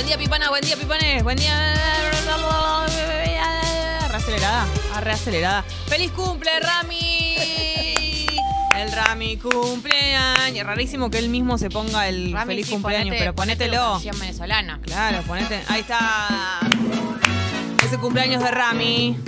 Buen 0.00 0.06
día, 0.06 0.16
Pipana, 0.16 0.48
buen 0.48 0.62
día, 0.62 0.76
Pipanes, 0.78 1.22
buen 1.22 1.36
día. 1.36 1.74
Reacelerada, 4.08 4.66
ah, 4.94 5.00
reacelerada. 5.02 5.62
¡Feliz 5.88 6.10
cumple, 6.12 6.50
Rami! 6.58 7.36
El 8.78 8.92
Rami 8.92 9.36
cumpleaños. 9.36 10.64
Rarísimo 10.66 11.10
que 11.10 11.18
él 11.18 11.28
mismo 11.28 11.58
se 11.58 11.68
ponga 11.68 12.08
el 12.08 12.32
Rami, 12.32 12.46
feliz 12.46 12.66
sí, 12.68 12.72
cumpleaños, 12.72 13.08
ponete- 13.14 13.18
pero 13.18 13.34
ponételo. 13.34 14.00
venezolana. 14.18 14.80
Claro, 14.82 15.20
ponete. 15.26 15.62
Ahí 15.68 15.82
está. 15.82 16.60
Ese 17.84 17.98
cumpleaños 17.98 18.42
de 18.42 18.50
Rami. 18.50 19.18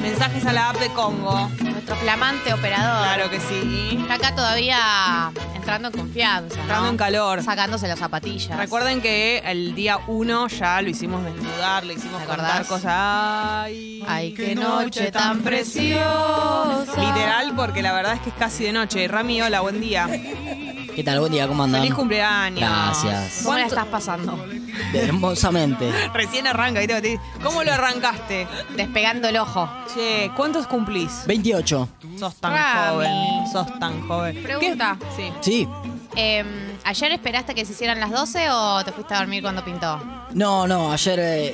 Mensajes 0.00 0.46
a 0.46 0.54
la 0.54 0.70
app 0.70 0.78
de 0.78 0.88
Congo. 0.94 1.50
Nuestro 1.90 2.06
flamante 2.06 2.54
operador. 2.54 3.02
Claro 3.02 3.30
que 3.30 3.40
sí. 3.40 3.98
Está 4.00 4.14
acá 4.14 4.32
todavía 4.32 5.32
entrando 5.56 5.88
en 5.88 5.94
confianza. 5.94 6.54
¿no? 6.54 6.62
Entrando 6.62 6.88
en 6.90 6.96
calor. 6.96 7.42
Sacándose 7.42 7.88
las 7.88 7.98
zapatillas. 7.98 8.56
Recuerden 8.56 9.00
que 9.00 9.38
el 9.38 9.74
día 9.74 9.98
1 10.06 10.46
ya 10.46 10.80
lo 10.82 10.88
hicimos 10.88 11.24
desnudar, 11.24 11.84
le 11.84 11.94
hicimos 11.94 12.20
¿Te 12.20 12.28
contar 12.28 12.62
acordás? 12.62 12.68
cosas. 12.68 12.92
Ay, 12.94 14.04
Ay, 14.06 14.32
qué 14.34 14.54
noche 14.54 15.10
tan 15.10 15.40
preciosa. 15.40 16.84
Literal, 16.96 17.54
porque 17.56 17.82
la 17.82 17.92
verdad 17.92 18.14
es 18.14 18.20
que 18.20 18.28
es 18.28 18.36
casi 18.36 18.62
de 18.62 18.72
noche. 18.72 19.08
Rami, 19.08 19.42
hola, 19.42 19.60
buen 19.60 19.80
día. 19.80 20.06
¿Qué 20.94 21.04
tal? 21.04 21.20
Buen 21.20 21.32
día, 21.32 21.46
¿cómo 21.48 21.62
andan? 21.62 21.80
Feliz 21.82 21.94
cumpleaños. 21.94 22.60
Gracias. 22.60 23.40
¿Cómo 23.44 23.56
la 23.56 23.64
¿Cuánto- 23.68 23.74
estás 23.74 23.86
pasando? 23.86 24.44
Hermosamente. 24.92 25.90
Recién 26.14 26.46
arranca, 26.46 26.80
¿viste? 26.80 27.18
¿Cómo 27.42 27.62
lo 27.62 27.72
arrancaste? 27.72 28.46
Despegando 28.76 29.28
el 29.28 29.36
ojo. 29.38 29.68
Che, 29.94 30.30
¿cuántos 30.36 30.66
cumplís? 30.66 31.22
28. 31.26 31.88
Sos 32.18 32.34
tan 32.36 32.52
Rami. 32.52 32.90
joven. 32.90 33.52
Sos 33.52 33.78
tan 33.78 34.06
joven. 34.06 34.42
Pregunta. 34.42 34.96
¿Qué? 34.98 35.06
Sí. 35.16 35.32
Sí. 35.40 35.68
Eh, 36.16 36.44
¿Ayer 36.84 37.12
esperaste 37.12 37.54
que 37.54 37.64
se 37.64 37.72
hicieran 37.72 38.00
las 38.00 38.10
12 38.10 38.50
o 38.50 38.84
te 38.84 38.90
fuiste 38.90 39.14
a 39.14 39.18
dormir 39.18 39.42
cuando 39.42 39.64
pintó? 39.64 40.00
No, 40.32 40.66
no, 40.66 40.92
ayer 40.92 41.18
eh, 41.20 41.50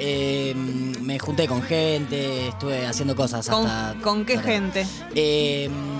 eh, 0.50 0.54
me 0.54 1.18
junté 1.18 1.46
con 1.46 1.62
gente, 1.62 2.48
estuve 2.48 2.86
haciendo 2.86 3.14
cosas 3.14 3.46
¿Con, 3.48 3.66
hasta... 3.66 4.00
con 4.00 4.24
qué 4.24 4.38
gente? 4.38 4.86
Eh, 5.14 5.68
tu- 5.68 5.95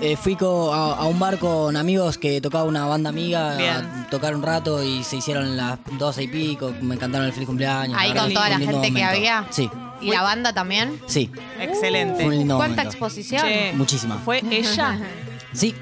eh, 0.00 0.16
fui 0.16 0.36
co- 0.36 0.72
a, 0.72 0.94
a 0.96 1.04
un 1.06 1.18
bar 1.18 1.38
con 1.38 1.76
amigos 1.76 2.18
que 2.18 2.40
tocaba 2.40 2.64
una 2.64 2.86
banda 2.86 3.10
amiga, 3.10 3.56
Bien. 3.56 3.70
a 3.76 4.06
tocar 4.10 4.34
un 4.34 4.42
rato 4.42 4.82
y 4.82 5.02
se 5.04 5.16
hicieron 5.16 5.56
las 5.56 5.78
12 5.98 6.22
y 6.24 6.28
pico, 6.28 6.72
me 6.80 6.96
cantaron 6.98 7.26
el 7.26 7.32
feliz 7.32 7.46
cumpleaños. 7.46 7.96
Ahí 7.98 8.12
con 8.14 8.32
toda 8.32 8.48
la 8.48 8.58
gente 8.58 8.92
que 8.92 9.02
había. 9.02 9.46
Sí, 9.50 9.70
¿Y 10.00 10.10
la 10.10 10.22
banda 10.22 10.52
también? 10.52 11.00
sí, 11.06 11.30
Excelente. 11.60 12.16
fue 12.16 12.26
un 12.26 12.38
lindo 12.38 12.56
¿Cuánta 12.56 12.82
momento. 12.82 12.90
exposición? 12.90 13.42
Che, 13.42 13.72
Muchísima. 13.74 14.18
¿Fue 14.18 14.42
ella? 14.50 14.98
Sí, 15.52 15.74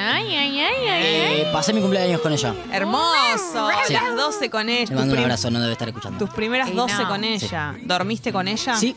Ay, 0.00 0.26
ay, 0.32 0.60
ay, 0.60 0.60
ay, 0.60 0.86
ay. 0.88 1.40
eh, 1.40 1.46
pasé 1.52 1.72
mi 1.72 1.80
cumpleaños 1.80 2.20
con 2.20 2.32
ella. 2.32 2.54
Hermoso. 2.72 3.68
Sí. 3.86 3.92
Las 3.94 4.14
12 4.16 4.48
con 4.48 4.68
ella. 4.68 4.90
Le 4.90 4.94
mando 4.94 5.14
un 5.14 5.20
abrazo, 5.20 5.50
no 5.50 5.60
debe 5.60 5.72
estar 5.72 5.88
escuchando. 5.88 6.18
tus 6.24 6.30
primeras 6.34 6.68
Ey, 6.68 6.74
12 6.76 6.94
no. 7.02 7.08
con 7.08 7.24
ella. 7.24 7.74
¿Dormiste 7.82 8.32
con 8.32 8.46
ella? 8.46 8.76
Sí, 8.76 8.94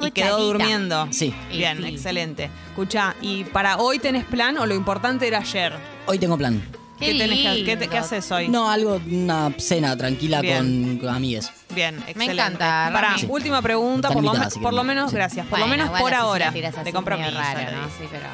Y 0.00 0.10
quedó 0.12 0.38
durmiendo. 0.38 1.08
sí. 1.10 1.34
Bien, 1.50 1.78
sí. 1.78 1.88
excelente. 1.88 2.50
Escucha, 2.68 3.16
¿y 3.20 3.42
para 3.44 3.78
hoy 3.78 3.98
tenés 3.98 4.24
plan 4.24 4.56
o 4.58 4.66
lo 4.66 4.74
importante 4.74 5.26
era 5.26 5.38
ayer? 5.38 5.72
Hoy 6.06 6.18
tengo 6.20 6.38
plan. 6.38 6.62
Qué 7.00 7.06
¿Qué, 7.12 7.18
tenés 7.18 7.38
que- 7.38 7.64
qué 7.64 7.76
te- 7.76 7.88
qué 7.88 7.94
lindo. 7.94 7.98
haces 8.06 8.30
hoy? 8.30 8.48
No, 8.48 8.70
algo, 8.70 9.00
una 9.10 9.52
cena 9.58 9.96
tranquila 9.96 10.40
con, 10.40 10.98
con 10.98 11.08
amigues. 11.08 11.50
Bien, 11.74 11.96
excelente. 12.06 12.32
encanta, 12.32 12.90
Pará, 12.92 13.08
Rami. 13.08 13.20
Sí. 13.22 13.26
última 13.28 13.60
pregunta, 13.60 14.10
por 14.10 14.22
lo, 14.22 14.32
me- 14.32 14.46
por 14.62 14.72
lo 14.72 14.84
menos, 14.84 15.10
Sí. 15.10 15.16
gracias, 15.16 15.46
por 15.48 15.58
lo 15.58 15.66
menos 15.66 15.90
por 15.90 16.14
ahora, 16.14 16.52
de 16.52 16.60
es 16.60 16.94
compromiso. 16.94 17.32
raro, 17.32 17.60
¿no? 17.72 17.88
Sí, 17.98 18.04
pero... 18.08 18.26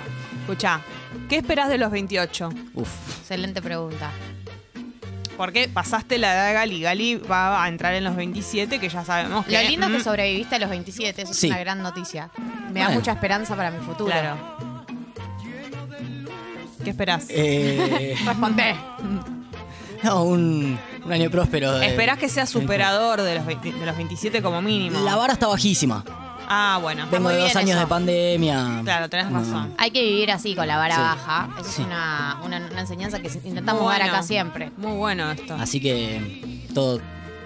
Escucha, 0.50 0.80
¿qué 1.28 1.36
esperás 1.36 1.68
de 1.68 1.78
los 1.78 1.92
28? 1.92 2.48
Uf. 2.74 2.88
Excelente 3.20 3.62
pregunta. 3.62 4.10
Porque 5.36 5.68
pasaste 5.68 6.18
la 6.18 6.32
edad 6.34 6.48
de 6.48 6.52
Gali. 6.54 6.80
Gali 6.80 7.14
va 7.18 7.62
a 7.62 7.68
entrar 7.68 7.94
en 7.94 8.02
los 8.02 8.16
27, 8.16 8.80
que 8.80 8.88
ya 8.88 9.04
sabemos 9.04 9.46
que... 9.46 9.52
Lo 9.52 9.62
lindo 9.68 9.86
es 9.86 9.92
mm, 9.92 9.96
que 9.98 10.02
sobreviviste 10.02 10.56
a 10.56 10.58
los 10.58 10.68
27, 10.70 11.22
eso 11.22 11.32
Sí. 11.32 11.46
es 11.46 11.52
una 11.52 11.60
gran 11.60 11.82
noticia. 11.82 12.30
Me 12.72 12.80
da 12.80 12.88
mucha 12.90 13.12
esperanza 13.12 13.54
para 13.54 13.70
mi 13.70 13.78
futuro. 13.78 14.10
Claro. 14.10 14.36
¿Qué 16.82 16.90
esperás? 16.90 17.26
Eh, 17.28 18.16
Respondé. 18.26 18.74
no, 20.02 20.24
un, 20.24 20.78
un 21.04 21.12
año 21.12 21.30
próspero. 21.30 21.78
de- 21.78 21.86
Esperás 21.86 22.18
que 22.18 22.28
sea 22.28 22.44
superador 22.46 23.22
de 23.22 23.36
los, 23.36 23.46
20 23.46 23.70
de 23.72 23.86
los 23.86 23.96
27 23.96 24.42
como 24.42 24.60
mínimo. 24.60 24.98
La 25.00 25.14
vara 25.14 25.34
está 25.34 25.46
bajísima. 25.46 26.04
Ah, 26.52 26.80
bueno. 26.82 27.06
Vengo 27.12 27.28
muy 27.28 27.34
de 27.36 27.42
dos 27.42 27.54
años 27.54 27.70
eso. 27.70 27.78
de 27.80 27.86
pandemia. 27.86 28.80
Claro, 28.82 29.08
tenés 29.08 29.30
No. 29.30 29.38
razón. 29.38 29.72
Hay 29.78 29.92
que 29.92 30.02
vivir 30.02 30.32
así, 30.32 30.56
con 30.56 30.66
la 30.66 30.76
vara 30.78 30.96
Sí. 30.96 31.00
baja. 31.00 31.48
Sí. 31.62 31.70
es 31.82 31.86
una, 31.86 32.38
una, 32.44 32.56
una 32.72 32.80
enseñanza 32.80 33.20
que 33.20 33.28
intentamos 33.44 33.82
Muy 33.82 33.92
dar 33.92 34.00
bueno. 34.02 34.14
acá 34.14 34.22
siempre. 34.24 34.72
Muy 34.76 34.92
bueno 34.96 35.30
esto. 35.30 35.54
Así 35.54 35.80
que 35.80 36.64
todo 36.74 37.00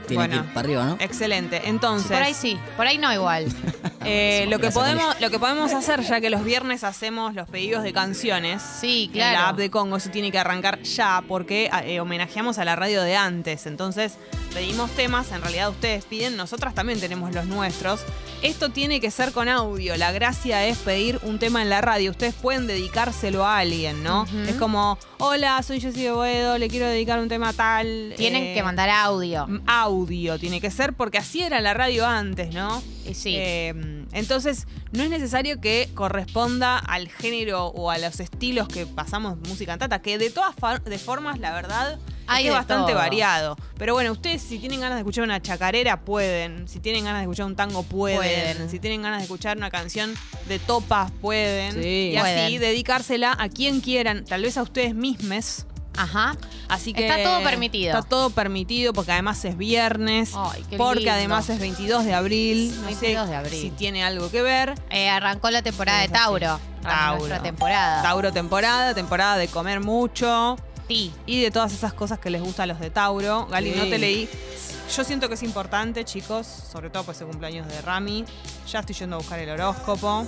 tiene 0.05 0.27
Bueno. 0.27 0.43
que 0.43 0.49
ir 0.49 0.55
para 0.55 0.61
arriba, 0.67 0.85
¿no? 0.85 0.97
Excelente. 1.01 1.63
Entonces, 1.65 2.11
Por 2.13 2.23
ahí 2.23 2.35
sí, 2.35 2.59
por 2.77 2.87
ahí 2.87 2.99
no 2.99 3.13
igual. 3.13 3.47
eh, 4.05 4.47
lo, 4.49 4.59
que 4.59 4.71
podemos, 4.71 5.21
lo 5.21 5.31
que 5.31 5.39
podemos 5.39 5.73
hacer, 5.73 6.01
ya 6.03 6.21
que 6.21 6.31
los 6.31 6.45
viernes 6.45 6.85
hacemos 6.85 7.35
los 7.35 7.49
pedidos 7.49 7.83
de 7.83 7.93
canciones, 7.93 8.63
Sí, 8.63 9.11
en 9.13 9.19
la 9.21 9.31
claro. 9.31 9.49
app 9.49 9.57
de 9.57 9.71
Congo, 9.71 9.97
eso 9.97 10.11
tiene 10.11 10.31
que 10.31 10.39
arrancar 10.39 10.83
ya, 10.83 11.23
porque 11.27 11.71
eh, 11.85 12.01
homenajeamos 12.01 12.59
a 12.59 12.65
la 12.65 12.77
radio 12.77 13.03
de 13.03 13.17
antes. 13.17 13.67
Entonces, 13.67 14.15
pedimos 14.53 14.91
temas, 14.93 15.33
en 15.33 15.41
realidad 15.43 15.71
ustedes 15.71 16.05
piden, 16.05 16.37
nosotras 16.37 16.75
también 16.75 17.01
tenemos 17.01 17.33
los 17.35 17.47
nuestros. 17.47 18.01
Esto 18.43 18.69
tiene 18.71 19.01
que 19.01 19.11
ser 19.11 19.33
con 19.33 19.49
audio. 19.49 19.97
La 19.97 20.13
gracia 20.13 20.67
es 20.67 20.77
pedir 20.79 21.19
un 21.23 21.39
tema 21.39 21.63
en 21.63 21.71
la 21.71 21.81
radio. 21.81 22.11
Ustedes 22.11 22.35
pueden 22.35 22.67
dedicárselo 22.67 23.47
a 23.47 23.59
alguien, 23.59 24.03
¿no? 24.03 24.27
Es 24.47 24.57
como, 24.57 24.99
hola, 25.19 25.63
soy 25.63 25.81
Jessy 25.81 26.11
Boedo, 26.11 26.59
le 26.59 26.69
quiero 26.69 26.87
dedicar 26.87 27.19
un 27.21 27.29
tema 27.29 27.55
tal. 27.55 28.13
Tienen 28.19 28.43
eh, 28.45 28.55
que 28.55 28.63
mandar 28.63 28.91
audio. 28.91 29.47
audio 29.67 29.94
tiene 30.39 30.61
que 30.61 30.71
ser 30.71 30.93
porque 30.93 31.19
así 31.19 31.43
era 31.43 31.61
la 31.61 31.73
radio 31.73 32.07
antes, 32.07 32.53
¿no? 32.53 32.83
Y 33.07 33.15
sí. 33.15 33.35
Eh, 33.37 34.05
entonces, 34.13 34.67
no 34.93 35.03
es 35.03 35.11
necesario 35.11 35.61
que 35.61 35.89
corresponda 35.95 36.79
al 36.79 37.09
género 37.09 37.67
o 37.67 37.91
a 37.91 37.99
los 37.99 38.19
estilos 38.21 38.67
que 38.69 38.87
pasamos 38.87 39.39
música 39.49 39.75
en 39.75 39.79
tata, 39.79 40.03
que 40.03 40.19
de 40.19 40.31
todas 40.31 40.55
de 40.85 40.99
formas, 40.99 41.39
la 41.39 41.53
verdad, 41.53 41.99
Hay 42.27 42.49
es 42.49 42.53
bastante 42.53 42.93
todo. 42.93 43.01
variado. 43.01 43.57
Pero 43.79 43.95
bueno, 43.95 44.13
ustedes 44.13 44.43
si 44.43 44.59
tienen 44.59 44.81
ganas 44.81 44.97
de 44.97 45.01
escuchar 45.01 45.25
una 45.25 45.41
chacarera, 45.41 46.01
pueden. 46.01 46.67
Si 46.67 46.81
tienen 46.81 47.05
ganas 47.05 47.21
de 47.21 47.25
escuchar 47.25 47.47
un 47.47 47.57
tango, 47.57 47.83
pueden. 47.85 48.19
Pueden. 48.19 48.71
Si 48.71 48.81
tienen 48.81 49.03
ganas 49.03 49.19
de 49.21 49.25
escuchar 49.25 49.57
una 49.57 49.71
canción 49.71 50.15
de 50.49 50.59
topas, 50.59 51.13
pueden. 51.21 51.81
Sí. 51.81 52.11
Y 52.13 52.17
así 52.17 52.59
dedicársela 52.59 53.37
a 53.39 53.49
quien 53.49 53.81
quieran, 53.81 54.25
tal 54.25 54.43
vez 54.43 54.57
a 54.57 54.63
ustedes 54.63 54.95
mismos. 54.95 55.67
Ajá. 55.97 56.37
Así 56.69 56.93
que 56.93 57.07
Está 57.07 57.23
todo 57.23 57.43
permitido. 57.43 57.95
Está 57.97 58.09
todo 58.09 58.31
permitido 58.31 58.93
porque 58.93 59.13
además 59.13 59.45
es 59.45 59.57
viernes. 59.57 60.33
Ay, 60.35 60.65
qué 60.69 60.77
porque 60.77 61.01
lindo. 61.01 61.13
además 61.13 61.49
es 61.51 61.59
22 61.61 62.05
de 62.05 62.15
abril. 62.15 62.75
No 62.77 62.83
22 62.87 63.01
sé 63.27 63.31
de 63.31 63.37
abril. 63.37 63.61
si 63.61 63.71
tiene 63.71 64.05
algo 64.05 64.31
que 64.31 64.43
ver. 64.43 64.75
Eh, 64.91 65.09
arrancó 65.09 65.51
la 65.51 65.63
temporada 65.63 66.01
de. 66.01 66.09
Tauro. 66.09 66.59
Tauro. 66.83 67.41
Temporada. 67.43 68.03
Tauro 68.03 68.33
temporada, 68.33 68.95
temporada 68.95 69.37
de 69.39 69.49
comer 69.49 69.81
mucho 69.81 70.57
Sí. 70.89 71.13
y 71.27 71.41
de 71.41 71.51
todas 71.51 71.73
esas 71.73 71.95
cosas 71.95 72.19
que 72.19 72.29
les 72.29 72.43
gusta 72.43 72.65
a 72.65 72.67
los 72.67 72.79
de 72.81 72.91
Tauro. 72.91 73.47
Gali, 73.47 73.73
Sí. 73.73 73.79
no 73.79 73.85
te 73.85 73.99
leí. 73.99 74.29
Yo 74.95 75.03
siento 75.03 75.29
que 75.29 75.35
es 75.35 75.43
importante, 75.43 76.05
chicos, 76.05 76.47
sobre 76.47 76.91
todo 76.91 77.05
pues 77.05 77.19
el 77.23 77.27
cumpleaños 77.27 77.67
de 77.69 77.81
Rami. 77.81 78.25
Ya 78.71 78.81
estoy 78.81 78.95
yendo 78.95 79.17
a 79.17 79.19
buscar 79.19 79.39
el 79.39 79.49
horóscopo. 79.49 80.27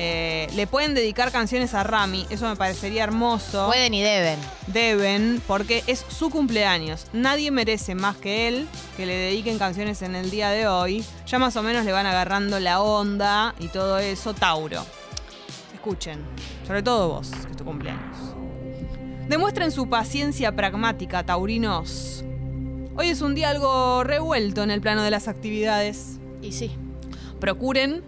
Eh, 0.00 0.46
le 0.54 0.68
pueden 0.68 0.94
dedicar 0.94 1.32
canciones 1.32 1.74
a 1.74 1.82
Rami, 1.82 2.24
eso 2.30 2.48
me 2.48 2.54
parecería 2.54 3.02
hermoso. 3.02 3.66
Pueden 3.66 3.94
y 3.94 4.00
deben. 4.00 4.38
Deben, 4.68 5.42
porque 5.44 5.82
es 5.88 6.04
su 6.08 6.30
cumpleaños. 6.30 7.06
Nadie 7.12 7.50
merece 7.50 7.96
más 7.96 8.16
que 8.16 8.46
él 8.46 8.68
que 8.96 9.06
le 9.06 9.14
dediquen 9.16 9.58
canciones 9.58 10.00
en 10.02 10.14
el 10.14 10.30
día 10.30 10.50
de 10.50 10.68
hoy. 10.68 11.04
Ya 11.26 11.40
más 11.40 11.56
o 11.56 11.64
menos 11.64 11.84
le 11.84 11.90
van 11.90 12.06
agarrando 12.06 12.60
la 12.60 12.80
onda 12.80 13.56
y 13.58 13.66
todo 13.66 13.98
eso. 13.98 14.34
Tauro. 14.34 14.86
Escuchen, 15.74 16.20
sobre 16.64 16.84
todo 16.84 17.08
vos, 17.08 17.30
que 17.30 17.50
es 17.50 17.56
tu 17.56 17.64
cumpleaños. 17.64 18.16
Demuestren 19.28 19.72
su 19.72 19.90
paciencia 19.90 20.54
pragmática, 20.54 21.26
taurinos. 21.26 22.24
Hoy 22.94 23.08
es 23.08 23.20
un 23.20 23.34
día 23.34 23.50
algo 23.50 24.04
revuelto 24.04 24.62
en 24.62 24.70
el 24.70 24.80
plano 24.80 25.02
de 25.02 25.10
las 25.10 25.26
actividades. 25.26 26.20
Y 26.40 26.52
sí. 26.52 26.70
Procuren 27.40 28.04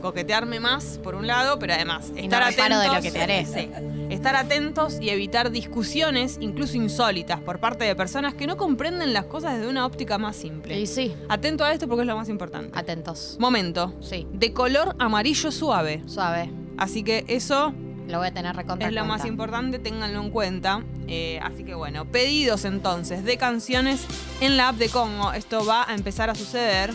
coquetearme 0.00 0.60
más, 0.60 0.98
por 1.02 1.14
un 1.14 1.26
lado, 1.26 1.58
pero 1.58 1.74
además 1.74 2.12
Y 2.16 2.20
estar 2.20 2.40
no 2.40 2.46
atentos. 2.46 2.64
reparo 2.68 2.80
de 2.80 2.96
lo 2.96 3.02
que 3.02 3.10
te 3.10 3.20
haré. 3.22 3.46
Sí. 3.46 3.70
Estar 4.10 4.36
atentos 4.36 4.98
y 5.00 5.10
evitar 5.10 5.50
discusiones, 5.50 6.38
incluso 6.40 6.76
insólitas, 6.76 7.40
por 7.40 7.60
parte 7.60 7.84
de 7.84 7.94
personas 7.94 8.34
que 8.34 8.46
no 8.46 8.56
comprenden 8.56 9.12
las 9.12 9.26
cosas 9.26 9.56
desde 9.56 9.68
una 9.68 9.84
óptica 9.86 10.18
más 10.18 10.36
simple. 10.36 10.80
Y 10.80 10.86
sí. 10.86 11.14
Atento 11.28 11.64
a 11.64 11.72
esto 11.72 11.86
porque 11.88 12.02
es 12.02 12.06
lo 12.06 12.16
más 12.16 12.28
importante. 12.28 12.70
Atentos. 12.78 13.36
Momento. 13.38 13.94
Sí. 14.00 14.26
De 14.32 14.52
color 14.52 14.96
amarillo 14.98 15.50
suave. 15.52 16.02
Suave. 16.06 16.50
Así 16.78 17.02
que 17.02 17.24
eso 17.28 17.74
Lo 18.06 18.18
voy 18.18 18.28
a 18.28 18.32
tener 18.32 18.56
recontra 18.56 18.88
es 18.88 18.94
lo 18.94 19.04
más 19.04 19.26
importante, 19.26 19.78
ténganlo 19.78 20.20
en 20.22 20.30
cuenta. 20.30 20.82
Eh, 21.08 21.38
así 21.42 21.62
que 21.64 21.74
bueno, 21.74 22.06
pedidos 22.06 22.64
entonces 22.64 23.22
de 23.24 23.36
canciones 23.36 24.06
en 24.40 24.56
la 24.56 24.68
app 24.68 24.76
de 24.76 24.88
Congo. 24.88 25.32
Esto 25.34 25.66
va 25.66 25.84
a 25.86 25.94
empezar 25.94 26.30
a 26.30 26.34
suceder. 26.34 26.90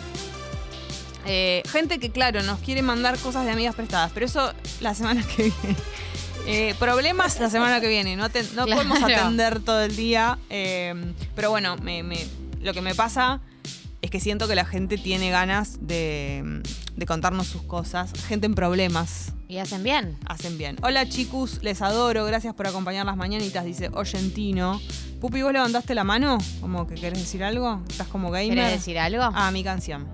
Eh, 1.26 1.64
gente 1.72 2.00
que, 2.00 2.12
claro, 2.12 2.44
nos 2.44 2.60
quiere 2.60 2.82
mandar 2.82 3.18
cosas 3.20 3.46
de 3.46 3.52
amigas 3.52 3.76
prestadas, 3.76 4.12
pero 4.14 4.26
eso 4.26 4.54
la 4.82 4.94
semana 4.94 5.24
que 5.36 5.44
viene. 5.44 5.78
Eh, 6.46 6.76
problemas 6.78 7.40
la 7.40 7.50
semana 7.50 7.80
que 7.80 7.88
viene, 7.88 8.18
no, 8.18 8.26
aten- 8.26 8.52
no 8.54 8.66
Claro. 8.66 8.84
podemos 8.84 9.02
atender 9.04 9.62
todo 9.62 9.82
el 9.84 9.96
día. 9.96 10.38
eh, 10.50 10.94
pero 11.36 11.50
bueno, 11.50 11.78
me- 11.78 12.04
me- 12.04 12.28
Lo 12.62 12.74
que 12.74 12.82
me 12.82 12.94
pasa 12.96 13.40
es 14.02 14.10
que 14.10 14.20
siento 14.20 14.48
que 14.48 14.56
la 14.56 14.66
gente 14.66 14.98
tiene 14.98 15.30
ganas 15.32 15.78
de, 15.88 16.62
de 16.96 17.06
contarnos 17.06 17.48
sus 17.48 17.62
cosas. 17.64 18.12
Gente 18.28 18.46
en 18.46 18.56
problemas. 18.56 19.34
Y 19.50 19.58
hacen 19.60 19.84
bien. 19.84 20.18
Hacen 20.26 20.58
bien. 20.58 20.78
Hola 20.82 21.08
chicos, 21.08 21.60
les 21.62 21.82
adoro. 21.82 22.26
Gracias 22.26 22.54
por 22.56 22.68
acompañar 22.68 23.06
las 23.06 23.16
mañanitas, 23.18 23.64
dice 23.66 23.90
Oyentino. 23.94 24.82
Pupi, 25.22 25.42
¿vos 25.42 25.54
levantaste 25.54 25.94
la 25.96 26.04
mano? 26.04 26.38
¿Como 26.60 26.88
que 26.88 26.96
querés 26.96 27.20
decir 27.20 27.44
algo? 27.44 27.82
¿Estás 27.90 28.08
como 28.08 28.32
gamer? 28.32 28.56
¿Querés 28.56 28.72
decir 28.72 28.98
algo? 29.00 29.24
Ah, 29.34 29.52
mi 29.52 29.64
canción. 29.64 30.08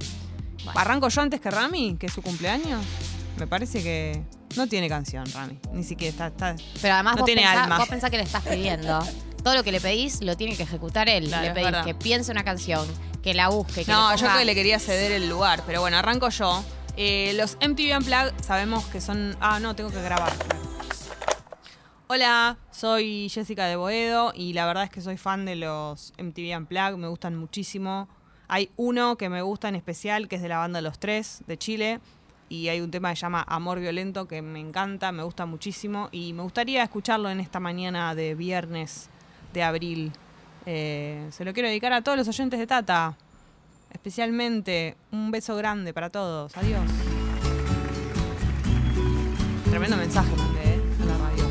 ¿Arranco 0.75 1.07
yo 1.09 1.21
antes 1.21 1.39
que 1.41 1.49
Rami? 1.51 1.95
¿Que 1.99 2.07
es 2.07 2.13
su 2.13 2.21
cumpleaños? 2.21 2.83
Me 3.37 3.47
parece 3.47 3.81
que 3.83 4.21
no 4.57 4.67
tiene 4.67 4.89
canción, 4.89 5.25
Rami. 5.31 5.57
Ni 5.73 5.83
siquiera 5.83 6.27
está... 6.27 6.49
está- 6.51 6.55
Pero 6.81 6.93
además 6.95 7.15
no 7.15 7.21
vos, 7.21 7.25
tiene 7.25 7.41
pensá, 7.43 7.63
alma. 7.63 7.77
vos 7.77 7.87
pensás 7.87 8.09
que 8.11 8.17
le 8.17 8.23
estás 8.23 8.43
pidiendo. 8.43 8.99
Todo 9.43 9.55
lo 9.55 9.63
que 9.63 9.71
le 9.71 9.79
pedís 9.79 10.21
lo 10.21 10.35
tiene 10.35 10.55
que 10.57 10.63
ejecutar 10.63 11.07
él. 11.07 11.27
Claro, 11.27 11.45
le 11.45 11.51
pedís 11.53 11.85
que 11.85 11.95
piense 11.95 12.31
una 12.31 12.43
canción, 12.43 12.85
que 13.23 13.33
la 13.33 13.47
busque, 13.49 13.85
que 13.85 13.91
No, 13.91 14.13
yo 14.15 14.25
ponga- 14.27 14.39
que 14.39 14.45
le 14.45 14.55
quería 14.55 14.79
ceder 14.79 15.11
el 15.13 15.29
lugar, 15.29 15.63
pero 15.65 15.79
bueno, 15.81 15.97
arranco 15.97 16.29
yo. 16.29 16.63
Eh, 16.97 17.31
los 17.37 17.55
MTV 17.61 17.95
Unplugged 17.97 18.33
sabemos 18.45 18.85
que 18.87 18.99
son... 18.99 19.37
Ah, 19.39 19.59
no, 19.61 19.73
tengo 19.75 19.89
que 19.91 20.01
grabar. 20.01 20.33
Hola, 22.07 22.57
soy 22.71 23.29
Jessica 23.29 23.67
de 23.67 23.75
Boedo 23.75 24.33
y 24.35 24.53
la 24.53 24.65
verdad 24.65 24.83
es 24.85 24.89
que 24.89 24.99
soy 24.99 25.15
fan 25.17 25.45
de 25.45 25.55
los 25.55 26.11
MTV 26.17 26.57
Unplugged, 26.57 26.97
me 26.97 27.07
gustan 27.07 27.37
muchísimo. 27.37 28.09
Hay 28.51 28.71
uno 28.77 29.15
que 29.15 29.29
me 29.29 29.43
gusta 29.43 29.69
en 29.69 29.75
especial, 29.75 30.27
que 30.27 30.37
es 30.37 30.41
de 30.41 30.49
la 30.49 30.57
banda 30.57 30.81
Los 30.81 30.97
Tres, 30.97 31.43
de 31.45 31.57
Chile, 31.57 31.99
y 32.49 32.69
hay 32.69 32.81
un 32.81 32.89
tema 32.89 33.11
que 33.11 33.15
se 33.15 33.21
llama 33.21 33.45
Amor 33.47 33.79
Violento, 33.79 34.27
que 34.27 34.41
me 34.41 34.59
encanta, 34.59 35.11
me 35.11 35.21
gusta 35.21 35.45
muchísimo, 35.45 36.09
y 36.11 36.33
me 36.33 36.41
gustaría 36.41 36.81
escucharlo 36.81 37.29
en 37.29 37.39
esta 37.41 37.59
mañana 37.59 38.15
de 38.15 38.33
viernes 38.33 39.11
de 39.53 39.61
abril. 39.61 40.11
Eh, 40.65 41.27
se 41.29 41.45
lo 41.45 41.53
quiero 41.53 41.69
dedicar 41.69 41.93
a 41.93 42.01
todos 42.01 42.17
los 42.17 42.27
oyentes 42.27 42.59
de 42.59 42.65
Tata. 42.65 43.15
Especialmente 43.93 44.97
un 45.11 45.29
beso 45.29 45.55
grande 45.55 45.93
para 45.93 46.09
todos. 46.09 46.57
Adiós. 46.57 46.81
Tremendo 49.69 49.95
mensaje 49.95 50.35
mandé, 50.35 50.63
¿eh? 50.63 50.81
A 51.03 51.05
la 51.05 51.17
radio. 51.19 51.43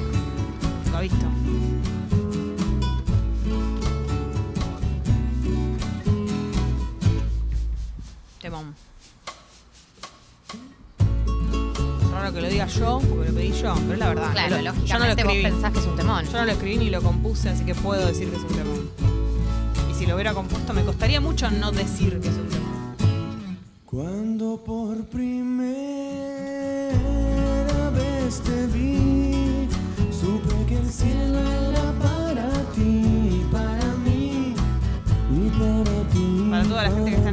¿Lo 0.91 0.97
ha 0.97 1.01
visto? 1.01 1.38
Temón. 8.49 8.75
Raro 12.11 12.33
que 12.33 12.41
lo 12.41 12.49
diga 12.49 12.67
yo, 12.67 12.99
porque 13.07 13.29
lo 13.29 13.35
pedí 13.35 13.53
yo, 13.53 13.75
pero 13.75 13.93
es 13.93 13.99
la 13.99 14.09
verdad. 14.09 14.33
Claro, 14.33 14.57
lo- 14.57 14.63
yo 14.63 14.65
no 14.65 14.71
lo 14.71 14.75
lógicamente 14.81 15.25
vos 15.25 15.33
escribí. 15.35 15.43
pensás 15.53 15.73
que 15.73 15.79
es 15.81 15.85
un 15.87 15.97
temón. 15.97 16.25
Yo 16.25 16.33
no 16.33 16.45
lo 16.47 16.53
escribí 16.53 16.77
ni 16.79 16.89
lo 16.89 17.03
compuse, 17.03 17.51
así 17.51 17.65
que 17.67 17.75
puedo 17.75 18.07
decir 18.07 18.31
que 18.31 18.37
es 18.37 18.43
un 18.43 18.49
temón. 18.49 18.91
Y 19.91 19.95
si 19.95 20.07
lo 20.07 20.15
hubiera 20.15 20.33
compuesto, 20.33 20.73
me 20.73 20.83
costaría 20.83 21.21
mucho 21.21 21.51
no 21.51 21.71
decir 21.73 22.19
que 22.21 22.29
es 22.29 22.35
un 22.37 22.49
temón. 22.49 22.69
Cuando 23.85 24.57
por 24.65 25.05
primera 25.05 25.69
vez 27.91 28.41
te 28.41 28.67
vi, 28.69 29.69
supe 30.11 30.55
que 30.67 30.79
el 30.79 30.91
cielo 30.91 31.39
era 31.39 31.93
para 32.01 32.51
ti, 32.75 33.43
para 33.53 33.85
mí 34.05 34.55
y 35.31 35.51
para 35.51 36.09
ti. 36.13 36.47
Para 36.51 36.65
toda 36.65 36.83
la 36.85 36.91
gente 36.91 37.11
que 37.11 37.17
está 37.17 37.28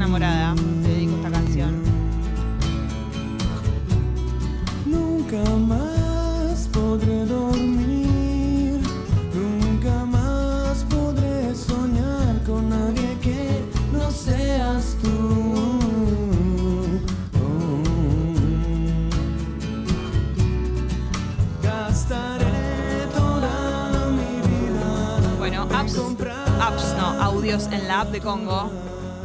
audios 27.46 27.68
en 27.72 27.88
la 27.88 28.02
app 28.02 28.10
de 28.10 28.22
Congo, 28.22 28.72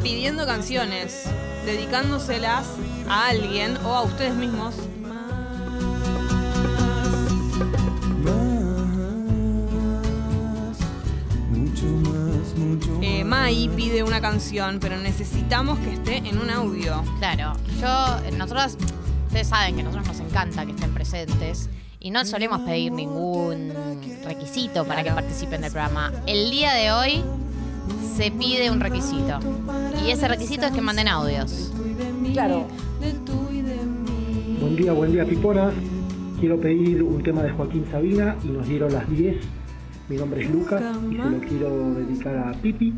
pidiendo 0.02 0.44
canciones, 0.44 1.24
dedicándoselas 1.64 2.66
a 3.08 3.28
alguien 3.28 3.78
o 3.78 3.94
a 3.94 4.02
ustedes 4.02 4.34
mismos. 4.34 4.74
Eh. 13.00 13.24
Mai 13.24 13.70
pide 13.74 14.02
una 14.02 14.20
canción, 14.20 14.80
pero 14.80 14.98
necesitamos 14.98 15.78
que 15.78 15.94
esté 15.94 16.18
en 16.18 16.38
un 16.38 16.50
audio. 16.50 17.02
Claro, 17.20 17.54
yo, 17.80 18.36
nosotros, 18.36 18.76
ustedes 19.28 19.48
saben 19.48 19.76
que 19.76 19.80
a 19.80 19.84
nosotros 19.84 20.08
nos 20.08 20.20
encanta 20.20 20.66
que 20.66 20.72
estén 20.72 20.92
presentes 20.92 21.70
y 21.98 22.10
no 22.10 22.22
solemos 22.26 22.60
pedir 22.60 22.92
ningún 22.92 23.72
requisito 24.24 24.84
para 24.84 25.02
que 25.02 25.10
participen 25.10 25.62
del 25.62 25.72
programa. 25.72 26.12
El 26.26 26.50
día 26.50 26.74
de 26.74 26.92
hoy 26.92 27.24
se 28.16 28.30
pide 28.30 28.70
un 28.70 28.80
requisito 28.80 29.38
y 30.06 30.10
ese 30.10 30.28
requisito 30.28 30.66
es 30.66 30.72
que 30.72 30.80
manden 30.80 31.08
audios. 31.08 31.72
Claro. 32.32 32.66
Buen 34.60 34.76
día, 34.76 34.92
buen 34.92 35.12
día, 35.12 35.24
Piponas. 35.24 35.72
Quiero 36.38 36.58
pedir 36.58 37.02
un 37.02 37.22
tema 37.22 37.42
de 37.42 37.50
Joaquín 37.50 37.84
Sabina 37.90 38.36
y 38.44 38.48
nos 38.48 38.66
dieron 38.66 38.92
las 38.92 39.08
10. 39.10 39.36
Mi 40.08 40.16
nombre 40.16 40.42
es 40.42 40.50
Lucas 40.50 40.82
y 41.10 41.16
se 41.16 41.30
lo 41.30 41.40
quiero 41.40 41.94
dedicar 41.94 42.36
a 42.36 42.52
Pipi, 42.52 42.92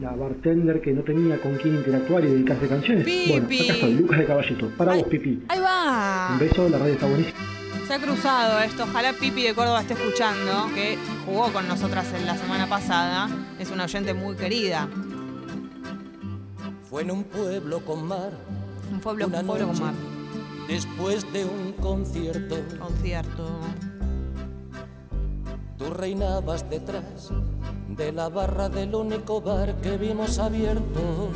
la 0.00 0.14
bartender 0.14 0.80
que 0.80 0.92
no 0.92 1.02
tenía 1.02 1.40
con 1.40 1.56
quién 1.56 1.76
interactuar 1.76 2.24
y 2.24 2.28
dedicarse 2.28 2.68
canciones. 2.68 3.06
Bueno, 3.28 3.48
Pipi. 3.48 3.64
acá 3.64 3.74
estoy, 3.74 3.94
Lucas 3.94 4.18
de 4.18 4.24
Caballito. 4.26 4.68
Para 4.76 4.94
vos, 4.94 5.04
Pipi. 5.04 5.42
Ahí 5.48 5.60
va. 5.60 6.28
Un 6.32 6.38
beso, 6.38 6.68
la 6.68 6.78
radio 6.78 6.92
está 6.92 7.06
buenísima. 7.06 7.53
Se 7.86 7.92
ha 7.94 7.98
cruzado 8.00 8.60
esto. 8.60 8.84
Ojalá 8.84 9.12
Pipi 9.12 9.42
de 9.42 9.54
Córdoba 9.54 9.82
esté 9.82 9.94
escuchando, 9.94 10.68
que 10.74 10.98
jugó 11.26 11.52
con 11.52 11.68
nosotras 11.68 12.06
en 12.14 12.26
la 12.26 12.36
semana 12.36 12.66
pasada. 12.68 13.28
Es 13.58 13.70
una 13.70 13.84
oyente 13.84 14.14
muy 14.14 14.36
querida. 14.36 14.88
Fue 16.88 17.02
en 17.02 17.10
un 17.10 17.24
pueblo 17.24 17.84
con 17.84 18.06
mar, 18.06 18.30
Un 18.90 19.00
pueblo, 19.00 19.26
un 19.26 19.46
pueblo 19.46 19.66
con 19.68 19.80
mar. 19.80 19.94
después 20.68 21.30
de 21.32 21.44
un 21.44 21.72
concierto, 21.72 22.56
Concierto. 22.78 23.60
tú 25.76 25.90
reinabas 25.90 26.68
detrás 26.70 27.30
de 27.88 28.12
la 28.12 28.28
barra 28.28 28.68
del 28.68 28.94
único 28.94 29.40
bar 29.40 29.74
que 29.82 29.96
vimos 29.98 30.38
abierto. 30.38 31.30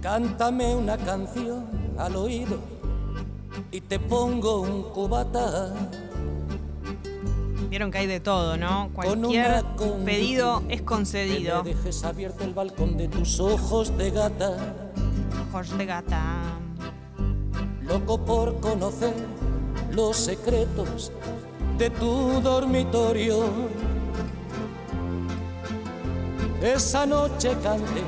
Cántame 0.00 0.74
una 0.74 0.98
canción 0.98 1.66
al 1.98 2.16
oído 2.16 2.71
y 3.70 3.80
te 3.80 3.98
pongo 3.98 4.60
un 4.60 4.82
cubata. 4.82 5.72
Vieron 7.68 7.90
que 7.90 7.98
hay 7.98 8.06
de 8.06 8.20
todo, 8.20 8.56
¿no? 8.56 8.90
Cualquier 8.92 9.64
pedido 10.04 10.62
es 10.68 10.80
Que 10.80 10.84
concedido. 10.84 11.64
me 11.64 11.74
dejes 11.74 12.04
abierto 12.04 12.44
el 12.44 12.52
balcón 12.52 12.96
de 12.98 13.08
tus 13.08 13.40
ojos 13.40 13.96
de 13.96 14.10
gata. 14.10 14.56
Ojos 15.50 15.76
de 15.78 15.86
gata. 15.86 16.42
loco 17.82 18.18
por 18.24 18.60
conocer 18.60 19.12
los 19.90 20.16
secretos 20.16 21.10
de 21.78 21.90
tu 21.90 22.40
dormitorio. 22.40 23.42
Esa 26.62 27.06
noche 27.06 27.56
canté 27.62 28.02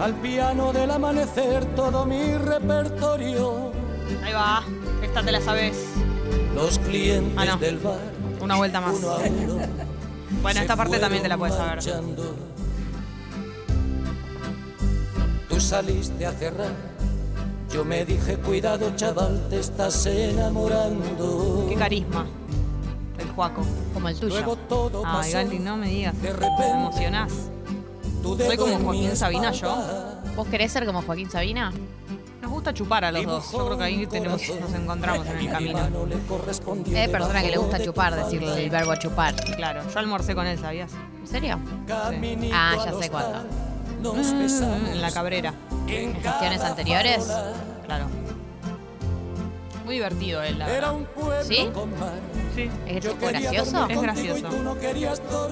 al 0.00 0.14
piano 0.14 0.72
del 0.72 0.90
amanecer 0.90 1.64
todo 1.76 2.04
mi 2.04 2.34
repertorio. 2.34 3.69
Ahí 4.24 4.32
va. 4.32 4.62
Esta 5.02 5.22
te 5.22 5.32
la 5.32 5.40
sabes. 5.40 5.76
Los 6.54 6.78
clientes 6.80 7.32
Ah, 7.36 7.44
no. 7.44 7.56
del 7.58 7.78
bar, 7.78 7.98
Una 8.40 8.56
vuelta 8.56 8.80
más. 8.80 8.94
uno 8.98 9.16
uno, 9.16 9.58
Bueno, 10.42 10.60
esta 10.60 10.76
parte 10.76 10.98
también 10.98 11.22
te 11.22 11.28
la 11.28 11.36
puedes 11.38 11.54
saber. 11.56 11.76
marchando. 11.76 12.34
Tú 15.48 15.60
saliste 15.60 16.26
a 16.26 16.32
cerrar. 16.32 16.72
Yo 17.72 17.84
me 17.84 18.04
dije, 18.04 18.36
cuidado 18.36 18.92
chaval, 18.96 19.46
te 19.48 19.60
estás 19.60 20.04
enamorando. 20.06 21.66
Qué 21.68 21.74
carisma. 21.76 22.26
El 23.18 23.28
Juaco. 23.30 23.62
Como 23.94 24.08
el 24.08 24.16
tuyo. 24.18 24.28
Luego 24.34 24.56
todo 24.56 25.02
pasó. 25.02 25.18
Ay, 25.20 25.32
Gali, 25.32 25.58
no 25.58 25.76
me 25.76 25.88
digas. 25.88 26.20
De 26.20 26.32
Me 26.32 26.68
emocionás. 26.70 27.32
Soy 28.22 28.56
como 28.56 28.78
Joaquín 28.80 29.16
Sabina, 29.16 29.50
espalda. 29.50 30.22
¿Vos 30.36 30.46
querés 30.48 30.72
ser 30.72 30.84
como 30.86 31.02
Joaquín 31.02 31.30
Sabina? 31.30 31.72
Nos 32.42 32.50
gusta 32.50 32.72
chupar 32.72 33.04
a 33.04 33.12
los 33.12 33.24
dos. 33.24 33.52
Yo 33.52 33.66
creo 33.66 33.78
que 33.78 33.84
ahí 33.84 34.06
tenemos, 34.06 34.40
nos 34.60 34.72
encontramos 34.74 35.26
en 35.26 35.32
el 35.32 35.38
mi 35.38 35.48
camino. 35.48 35.78
Hay 36.96 37.08
persona 37.08 37.42
que 37.42 37.50
le 37.50 37.56
gusta 37.58 37.82
chupar, 37.82 38.14
decirle 38.16 38.64
el 38.64 38.70
verbo 38.70 38.94
chupar. 38.96 39.34
Claro, 39.56 39.82
yo 39.92 39.98
almorcé 39.98 40.34
con 40.34 40.46
él, 40.46 40.58
¿sabías? 40.58 40.90
¿En 41.20 41.26
serio? 41.26 41.58
Ah, 42.52 42.76
ya 42.84 42.92
sé 42.98 43.10
cuándo. 43.10 43.44
Besamos 44.14 44.88
En 44.90 45.02
la 45.02 45.10
cabrera. 45.10 45.52
en 45.86 46.10
¿En 46.16 46.22
gestiones 46.22 46.62
anteriores? 46.62 47.30
Claro. 47.84 48.06
Muy 49.84 49.96
divertido 49.96 50.42
él, 50.42 50.58
la 50.58 50.66
Era 50.66 50.74
verdad. 50.74 50.94
un 50.94 51.04
pueblo 51.06 51.44
¿Sí? 51.44 51.68
Sí. 52.54 52.70
¿Es 52.86 53.18
gracioso? 53.18 53.88
Es 53.88 54.00
gracioso. 54.00 54.48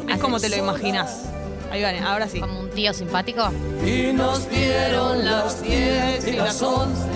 Es 0.09 0.19
como 0.21 0.39
te 0.41 0.49
lo 0.49 0.57
imaginas. 0.57 1.25
Ahí 1.71 1.83
van, 1.83 1.97
ahora 2.03 2.29
sí. 2.29 2.41
Como 2.41 2.58
tío 2.79 2.95
simpático. 2.95 3.43
Y 3.85 4.13
nos 4.13 4.49
dieron 4.49 5.25
las 5.25 5.61
10 5.65 6.29
y 6.29 6.33
las 6.37 6.63
11, 6.63 7.09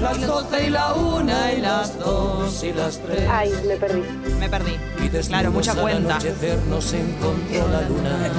las 0.00 0.24
12 0.24 0.66
y 0.68 0.70
la 0.70 0.92
1 0.94 1.32
y 1.56 1.60
las 1.60 1.98
2 1.98 2.62
y 2.62 2.72
las 2.74 3.00
3. 3.02 3.28
Ay, 3.28 3.50
me 3.66 3.76
perdí. 3.76 4.02
Me 4.38 4.48
perdí. 4.48 4.76
Y 5.04 5.08
Claro, 5.26 5.50
mucha 5.50 5.74
cuenta. 5.74 6.14
anochecer 6.14 6.60
nos 6.70 6.92
encontró 6.92 7.66
la 7.72 7.88
luna. 7.88 8.30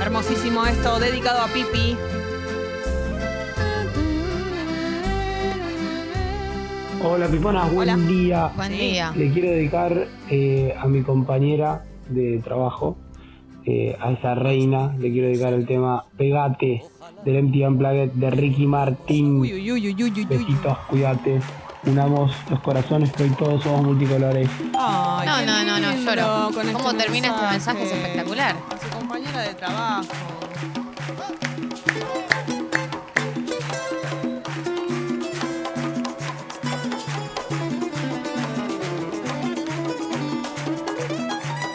Hermosísimo 0.02 0.66
esto, 0.66 0.98
dedicado 0.98 1.42
a 1.42 1.46
Pipi. 1.46 1.96
Hola 7.04 7.28
Pipona, 7.28 7.66
buen 7.66 7.88
Hola. 7.88 8.06
día. 8.08 8.50
Buen 8.56 8.72
día. 8.72 9.12
Le 9.14 9.30
quiero 9.30 9.50
dedicar 9.50 10.08
eh, 10.28 10.74
a 10.76 10.88
mi 10.88 11.02
compañera 11.02 11.84
de 12.08 12.40
trabajo, 12.42 12.96
eh, 13.66 13.96
a 14.00 14.12
esa 14.12 14.34
reina, 14.34 14.94
le 14.98 15.10
quiero 15.10 15.28
dedicar 15.28 15.52
el 15.52 15.66
tema 15.66 16.04
Pegate 16.16 16.82
del 17.24 17.42
MTV 17.44 17.68
Unplugged 17.68 18.10
de 18.12 18.30
Ricky 18.30 18.66
Martín. 18.66 19.40
Uy, 19.40 19.52
uy, 19.54 19.72
uy, 19.72 19.88
uy, 19.88 19.94
uy, 19.94 20.02
uy, 20.04 20.12
uy. 20.20 20.24
Besitos, 20.24 20.78
cuídate. 20.88 21.40
Unamos 21.86 22.30
los 22.50 22.60
corazones 22.60 23.10
que 23.12 23.22
hoy 23.22 23.30
todos 23.30 23.62
somos 23.62 23.82
multicolores. 23.84 24.48
Ay, 24.78 25.26
No, 25.26 25.46
no, 25.46 25.64
no, 25.64 25.80
no, 25.80 25.96
lloro. 25.96 26.50
con 26.54 26.72
¿Cómo 26.74 26.94
termina 26.94 27.28
este 27.28 27.46
mensaje? 27.50 27.84
Es 27.84 27.92
espectacular. 27.92 28.54
A 28.70 28.78
su 28.78 28.98
compañera 28.98 29.40
de 29.40 29.54
trabajo. 29.54 30.04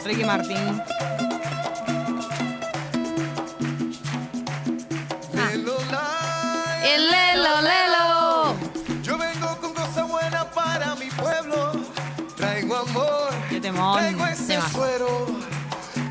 Ricky 0.06 0.24
Martín. 0.24 0.95
Traigo 13.96 14.26
ese 14.26 14.60
suero 14.74 15.26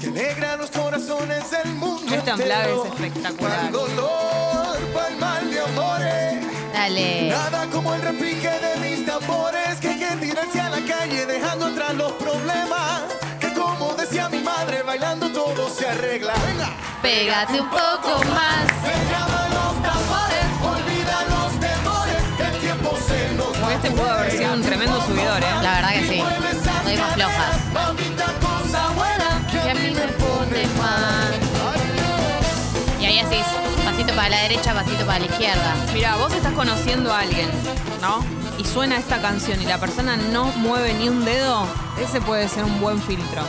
que 0.00 0.06
alegra 0.06 0.56
los 0.56 0.70
corazones 0.70 1.50
del 1.50 1.74
mundo. 1.74 2.14
Este 2.14 2.30
entero. 2.30 2.32
amplague 2.32 2.72
es 2.72 2.86
espectacular. 2.86 3.72
Dolor, 3.72 4.78
mal 5.20 5.50
de 5.50 5.60
amores. 5.60 6.72
Dale. 6.72 7.28
Nada 7.28 7.66
como 7.70 7.94
el 7.94 8.00
repique 8.00 8.48
de 8.48 8.76
mis 8.80 9.04
tambores 9.04 9.78
que 9.82 9.88
hay 9.88 9.98
que 9.98 10.16
tirarse 10.16 10.60
a 10.62 10.70
la 10.70 10.80
calle 10.80 11.26
dejando 11.26 11.66
atrás 11.66 11.94
los 11.94 12.12
problemas. 12.12 13.02
Que 13.38 13.52
como 13.52 13.92
decía 13.92 14.30
mi 14.30 14.40
madre, 14.40 14.82
bailando 14.82 15.30
todo 15.30 15.68
se 15.68 15.86
arregla. 15.86 16.32
Venga. 16.46 16.70
Pégate 17.02 17.60
un 17.60 17.68
poco 17.68 18.24
más. 18.30 19.33
Pudo 23.94 24.10
haber 24.10 24.30
sido 24.32 24.52
un 24.54 24.62
tremendo 24.62 25.00
subidor, 25.06 25.42
¿eh? 25.42 25.46
La 25.62 25.74
verdad 25.74 25.92
que 25.92 26.08
sí. 26.08 26.22
Lo 26.84 26.90
dimos 26.90 27.12
flojas. 27.14 27.56
Y 33.00 33.06
ahí 33.06 33.18
así, 33.18 33.36
pasito 33.84 34.14
para 34.14 34.28
la 34.30 34.40
derecha, 34.42 34.72
pasito 34.72 35.04
para 35.04 35.18
la 35.18 35.26
izquierda. 35.26 35.74
Mira, 35.92 36.16
vos 36.16 36.32
estás 36.32 36.52
conociendo 36.54 37.12
a 37.12 37.20
alguien, 37.20 37.48
¿no? 38.00 38.24
Y 38.58 38.64
suena 38.64 38.96
esta 38.96 39.20
canción 39.20 39.60
y 39.60 39.66
la 39.66 39.78
persona 39.78 40.16
no 40.16 40.46
mueve 40.56 40.94
ni 40.94 41.08
un 41.08 41.24
dedo, 41.24 41.66
ese 42.02 42.20
puede 42.20 42.48
ser 42.48 42.64
un 42.64 42.80
buen 42.80 43.00
filtro. 43.02 43.42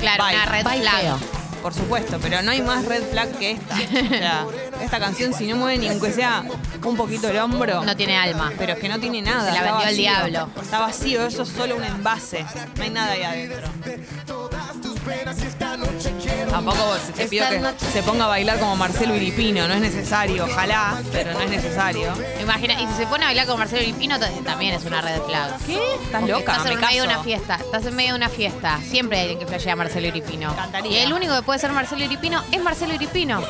Claro, 0.00 0.24
Bye. 0.24 0.34
una 0.36 0.46
red 0.46 0.64
Bye, 0.64 0.80
flag. 0.80 1.00
feo. 1.00 1.18
Por 1.62 1.74
supuesto, 1.74 2.18
pero 2.20 2.42
no 2.42 2.50
hay 2.50 2.62
más 2.62 2.84
red 2.84 3.02
flag 3.10 3.30
que 3.38 3.52
esta. 3.52 3.74
O 4.06 4.08
sea, 4.08 4.46
esta 4.86 4.98
canción 4.98 5.32
si 5.34 5.46
no 5.46 5.56
mueve 5.56 5.78
ni 5.78 5.88
aunque 5.88 6.12
sea 6.12 6.42
un 6.82 6.96
poquito 6.96 7.28
el 7.28 7.38
hombro, 7.38 7.84
No 7.84 7.96
tiene 7.96 8.16
alma. 8.16 8.52
pero 8.58 8.72
es 8.74 8.78
que 8.78 8.88
no 8.88 8.98
tiene 8.98 9.22
nada. 9.22 9.52
Se 9.52 9.58
la 9.58 9.62
vendió 9.62 9.80
el 9.80 9.84
vacío. 9.86 9.96
diablo. 9.96 10.48
Está 10.60 10.80
vacío, 10.80 11.26
eso 11.26 11.42
es 11.42 11.48
solo 11.48 11.76
un 11.76 11.84
envase. 11.84 12.44
No 12.76 12.82
hay 12.82 12.90
nada 12.90 13.12
ahí 13.12 13.22
adentro. 13.22 13.68
Tampoco 16.50 16.96
te 17.16 17.26
pido 17.28 17.46
que 17.48 17.84
se 17.92 18.02
ponga 18.02 18.24
a 18.24 18.28
bailar 18.28 18.58
como 18.58 18.76
Marcelo 18.76 19.14
Iripino, 19.14 19.68
no 19.68 19.74
es 19.74 19.80
necesario, 19.80 20.44
ojalá, 20.44 21.00
pero 21.12 21.32
no 21.32 21.40
es 21.40 21.50
necesario. 21.50 22.12
Imagina, 22.40 22.80
y 22.80 22.86
si 22.86 22.94
se 22.94 23.06
pone 23.06 23.24
a 23.24 23.28
bailar 23.28 23.46
con 23.46 23.58
Marcelo 23.58 23.82
Lipino, 23.82 24.18
también 24.44 24.74
es 24.74 24.84
una 24.84 25.00
red 25.02 25.20
flag. 25.22 25.58
¿Qué? 25.66 25.78
¿Estás 26.02 26.22
loca? 26.22 26.52
Estás 26.52 26.64
Me 26.64 26.72
en 26.74 26.80
medio 26.80 27.02
de 27.02 27.08
una 27.08 27.22
fiesta. 27.22 27.54
Estás 27.56 27.86
en 27.86 27.96
medio 27.96 28.10
de 28.12 28.16
una 28.16 28.28
fiesta. 28.28 28.80
Siempre 28.88 29.18
hay 29.18 29.22
alguien 29.24 29.38
que 29.40 29.46
flashea 29.46 29.74
a 29.74 29.76
Marcelo 29.76 30.06
Iripino. 30.06 30.54
Y 30.88 30.96
el 30.96 31.12
único 31.12 31.34
que 31.34 31.42
puede 31.42 31.58
ser 31.58 31.72
Marcelo 31.72 32.04
Iripino 32.04 32.42
es 32.52 32.62
Marcelo 32.62 32.94
Iripino. 32.94 33.42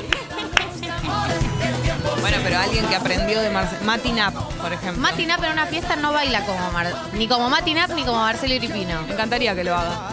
Bueno, 2.20 2.38
pero 2.42 2.58
alguien 2.58 2.86
que 2.86 2.96
aprendió 2.96 3.40
de 3.40 3.50
Marcelo. 3.50 3.84
Mati 3.84 4.12
Nap, 4.12 4.34
por 4.34 4.72
ejemplo. 4.72 5.00
Mati 5.00 5.26
Nap 5.26 5.42
en 5.44 5.52
una 5.52 5.66
fiesta 5.66 5.96
no 5.96 6.12
baila 6.12 6.44
como 6.44 6.70
Mar- 6.72 6.94
ni 7.12 7.28
como 7.28 7.48
Mati 7.48 7.75
Nap 7.75 7.90
ni 7.90 8.02
como 8.04 8.18
Marcelo 8.20 8.54
Iripino. 8.54 9.02
Me 9.02 9.12
encantaría 9.12 9.54
que 9.54 9.64
lo 9.64 9.75
haga. 9.76 10.10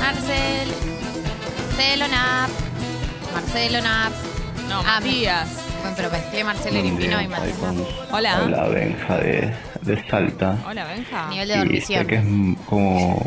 Marcel. 0.00 0.68
Marcelo 1.68 2.08
Nap. 2.08 2.50
Marcelo 3.34 3.80
Nap. 3.80 4.12
No, 4.68 4.82
Matías. 4.82 5.48
Bueno, 5.80 5.94
pero 5.96 6.10
Marcelo 6.44 6.78
Iripino 6.78 7.20
y 7.20 7.28
Nap. 7.28 7.42
Hola. 8.12 8.42
Hola, 8.44 8.68
Benja 8.68 9.16
de, 9.18 9.52
de 9.82 10.08
Salta. 10.08 10.56
Hola, 10.66 10.84
Benja. 10.84 11.28
Nivel 11.30 11.48
de 11.48 11.54
Y 11.54 11.56
sé 11.56 11.64
dormición. 11.64 12.06
que 12.06 12.14
es 12.16 12.20
m- 12.22 12.56
como... 12.66 13.26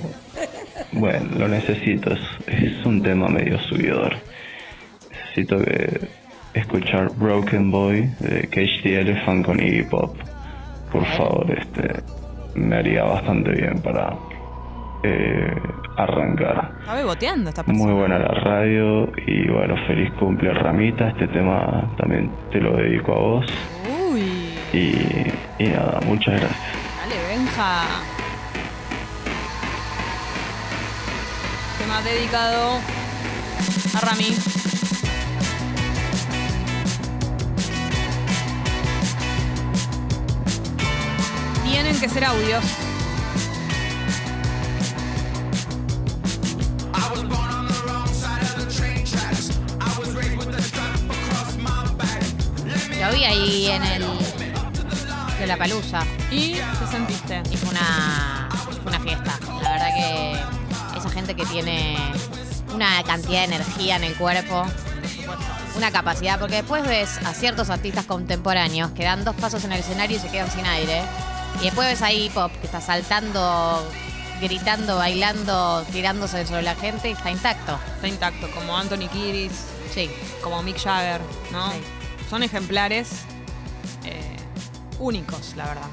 Bueno, 0.94 1.30
lo 1.38 1.48
necesito. 1.48 2.14
Es, 2.14 2.20
es 2.48 2.86
un 2.86 3.02
tema 3.02 3.28
medio 3.30 3.60
subidor. 3.64 4.16
Necesito 5.12 5.58
que 5.60 6.08
escuchar 6.54 7.10
Broken 7.16 7.72
Boy 7.72 8.10
de 8.20 8.48
Cage 8.50 8.82
the 8.84 9.00
Elephant 9.02 9.46
con 9.46 9.60
Iggy 9.62 9.84
Pop. 9.84 10.16
Por 10.92 11.06
favor, 11.06 11.46
este 11.58 12.04
me 12.56 12.76
haría 12.76 13.04
bastante 13.04 13.52
bien 13.52 13.80
para 13.82 14.14
eh, 15.04 15.56
arrancar. 15.98 16.72
Está 16.80 16.94
beboteando 16.96 17.50
esta 17.50 17.64
persona. 17.64 17.86
Muy 17.86 17.94
buena 17.94 18.20
la 18.20 18.28
radio 18.28 19.12
y 19.26 19.48
bueno, 19.50 19.76
feliz 19.88 20.12
cumple 20.20 20.54
Ramita. 20.54 21.10
Este 21.10 21.28
tema 21.28 21.92
también 21.98 22.32
te 22.52 22.60
lo 22.60 22.76
dedico 22.78 23.14
a 23.14 23.20
vos. 23.20 23.46
Uy. 24.12 24.54
Y, 24.74 25.64
y 25.64 25.68
nada, 25.68 26.00
muchas 26.06 26.40
gracias. 26.40 26.60
Dale, 26.98 27.16
Benja. 27.28 27.84
Tema 31.80 32.02
dedicado 32.04 32.80
a 33.96 34.00
Rami. 34.06 34.36
Tienen 41.64 42.00
que 42.00 42.08
ser 42.10 42.26
audios. 42.26 42.91
Lo 53.02 53.12
vi 53.12 53.24
ahí 53.24 53.68
en 53.68 53.84
el. 53.84 54.06
de 55.40 55.48
la 55.48 55.58
palusa. 55.58 56.06
¿Y 56.30 56.54
qué 56.54 56.88
sentiste? 56.90 57.42
Y 57.52 57.58
fue 57.58 57.70
una, 57.70 58.50
fue 58.84 58.92
una 58.92 59.00
fiesta. 59.00 59.40
La 59.64 59.72
verdad 59.72 59.90
que 59.96 60.40
esa 60.98 61.10
gente 61.10 61.36
que 61.36 61.46
tiene 61.46 61.98
una 62.74 63.04
cantidad 63.04 63.40
de 63.40 63.56
energía 63.56 63.96
en 63.96 64.04
el 64.04 64.16
cuerpo, 64.16 64.66
una 65.76 65.92
capacidad, 65.92 66.40
porque 66.40 66.58
después 66.58 66.86
ves 66.86 67.18
a 67.26 67.34
ciertos 67.34 67.70
artistas 67.70 68.06
contemporáneos 68.06 68.92
que 68.92 69.04
dan 69.04 69.24
dos 69.24 69.36
pasos 69.36 69.64
en 69.64 69.72
el 69.72 69.80
escenario 69.80 70.18
y 70.18 70.20
se 70.20 70.30
quedan 70.30 70.52
sin 70.52 70.66
aire. 70.66 71.02
Y 71.60 71.66
después 71.66 71.88
ves 71.88 72.02
a 72.02 72.12
hip 72.14 72.38
hop 72.38 72.52
que 72.60 72.68
está 72.68 72.82
saltando, 72.82 73.84
gritando, 74.42 74.98
bailando, 74.98 75.86
tirándose 75.92 76.46
sobre 76.46 76.64
la 76.64 76.76
gente 76.76 77.10
y 77.10 77.14
está 77.14 77.32
intacto. 77.32 77.80
Está 77.96 78.08
intacto, 78.08 78.50
como 78.52 78.76
Anthony 78.78 79.08
Kiris, 79.12 79.52
Sí. 79.94 80.10
como 80.42 80.62
Mick 80.64 80.80
Jagger, 80.82 81.22
¿no? 81.52 81.72
Sí. 81.72 81.78
Son 82.30 82.44
ejemplares 82.44 83.10
eh, 84.06 84.36
únicos, 85.00 85.56
la 85.56 85.66
verdad. 85.66 85.88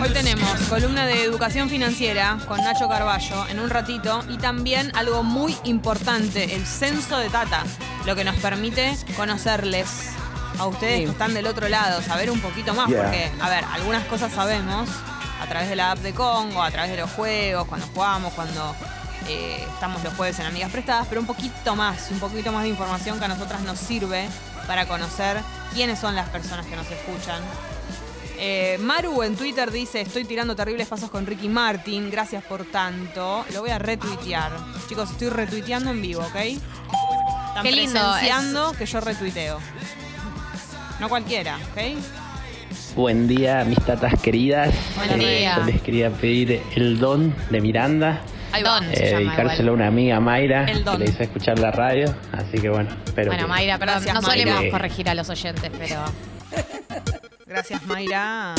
Hoy 0.00 0.10
tenemos 0.10 0.50
columna 0.68 1.06
de 1.06 1.24
educación 1.24 1.68
financiera 1.68 2.38
con 2.46 2.58
Nacho 2.58 2.88
Carballo 2.88 3.46
en 3.48 3.58
un 3.58 3.68
ratito 3.68 4.22
y 4.28 4.38
también 4.38 4.92
algo 4.94 5.22
muy 5.22 5.56
importante, 5.64 6.54
el 6.54 6.64
censo 6.64 7.18
de 7.18 7.28
Tata, 7.28 7.64
lo 8.06 8.14
que 8.16 8.24
nos 8.24 8.36
permite 8.36 8.96
conocerles 9.16 9.88
a 10.58 10.66
ustedes 10.66 11.04
que 11.04 11.10
están 11.10 11.34
del 11.34 11.46
otro 11.46 11.68
lado, 11.68 12.02
saber 12.02 12.30
un 12.30 12.40
poquito 12.40 12.74
más, 12.74 12.88
Yeah. 12.88 13.02
porque, 13.02 13.30
a 13.40 13.48
ver, 13.48 13.64
algunas 13.72 14.04
cosas 14.06 14.32
sabemos 14.32 14.88
a 15.40 15.46
través 15.46 15.68
de 15.68 15.76
la 15.76 15.92
app 15.92 15.98
de 15.98 16.12
Congo, 16.14 16.62
a 16.62 16.70
través 16.70 16.90
de 16.90 16.96
los 16.96 17.10
juegos, 17.10 17.66
cuando 17.68 17.86
jugamos, 17.94 18.32
cuando 18.34 18.74
Eh, 19.30 19.62
estamos 19.74 20.02
los 20.04 20.14
jueves 20.14 20.38
en 20.38 20.46
Amigas 20.46 20.70
Prestadas, 20.70 21.06
pero 21.08 21.20
un 21.20 21.26
poquito 21.26 21.76
más, 21.76 22.10
un 22.10 22.18
poquito 22.18 22.50
más 22.50 22.62
de 22.62 22.70
información 22.70 23.18
que 23.18 23.26
a 23.26 23.28
nosotras 23.28 23.60
nos 23.60 23.78
sirve 23.78 24.26
para 24.66 24.86
conocer 24.86 25.36
quiénes 25.74 25.98
son 25.98 26.14
las 26.14 26.28
personas 26.30 26.64
que 26.66 26.74
nos 26.76 26.86
escuchan. 26.90 27.42
Eh, 28.38 28.78
Maru 28.80 29.22
en 29.24 29.36
Twitter 29.36 29.70
dice, 29.70 30.00
estoy 30.02 30.24
tirando 30.24 30.54
terribles 30.56 30.86
pasos 30.86 31.10
con 31.10 31.26
Ricky 31.26 31.48
Martin, 31.48 32.10
gracias 32.10 32.42
por 32.44 32.64
tanto. 32.66 33.44
Lo 33.52 33.60
voy 33.60 33.70
a 33.70 33.78
retuitear. 33.78 34.52
Chicos, 34.88 35.10
estoy 35.10 35.28
retuiteando 35.28 35.90
en 35.90 36.00
vivo, 36.00 36.22
¿ok? 36.22 36.36
Están 37.48 37.62
Qué 37.62 37.72
lindo, 37.72 38.00
presenciando 38.00 38.72
que 38.72 38.86
yo 38.86 39.00
retuiteo. 39.00 39.58
No 41.00 41.08
cualquiera, 41.08 41.56
¿ok? 41.72 41.98
Buen 42.94 43.28
día, 43.28 43.64
mis 43.64 43.78
tatas 43.84 44.20
queridas. 44.20 44.74
Buen 44.96 45.18
día. 45.18 45.56
Yo 45.58 45.64
les 45.64 45.80
quería 45.82 46.10
pedir 46.10 46.60
el 46.76 46.98
don 46.98 47.34
de 47.50 47.60
Miranda. 47.60 48.20
Va. 48.54 48.58
Don 48.60 48.84
eh, 48.90 48.96
se 48.96 49.10
llama 49.10 49.18
dedicárselo 49.36 49.72
a 49.72 49.74
una 49.74 49.86
amiga 49.88 50.18
Mayra 50.20 50.64
El 50.64 50.82
don. 50.82 50.98
que 50.98 51.04
le 51.04 51.10
hizo 51.10 51.22
escuchar 51.22 51.58
la 51.58 51.70
radio. 51.70 52.12
Así 52.32 52.58
que 52.58 52.68
bueno, 52.70 52.90
espero 53.04 53.28
Bueno, 53.30 53.44
que- 53.44 53.48
Mayra, 53.48 53.78
perdón, 53.78 53.96
Gracias, 54.02 54.14
no 54.14 54.22
solemos 54.22 54.54
Mayra. 54.56 54.70
corregir 54.70 55.08
a 55.08 55.14
los 55.14 55.28
oyentes, 55.30 55.70
pero. 55.78 56.04
Gracias, 57.48 57.82
Mayra. 57.86 58.54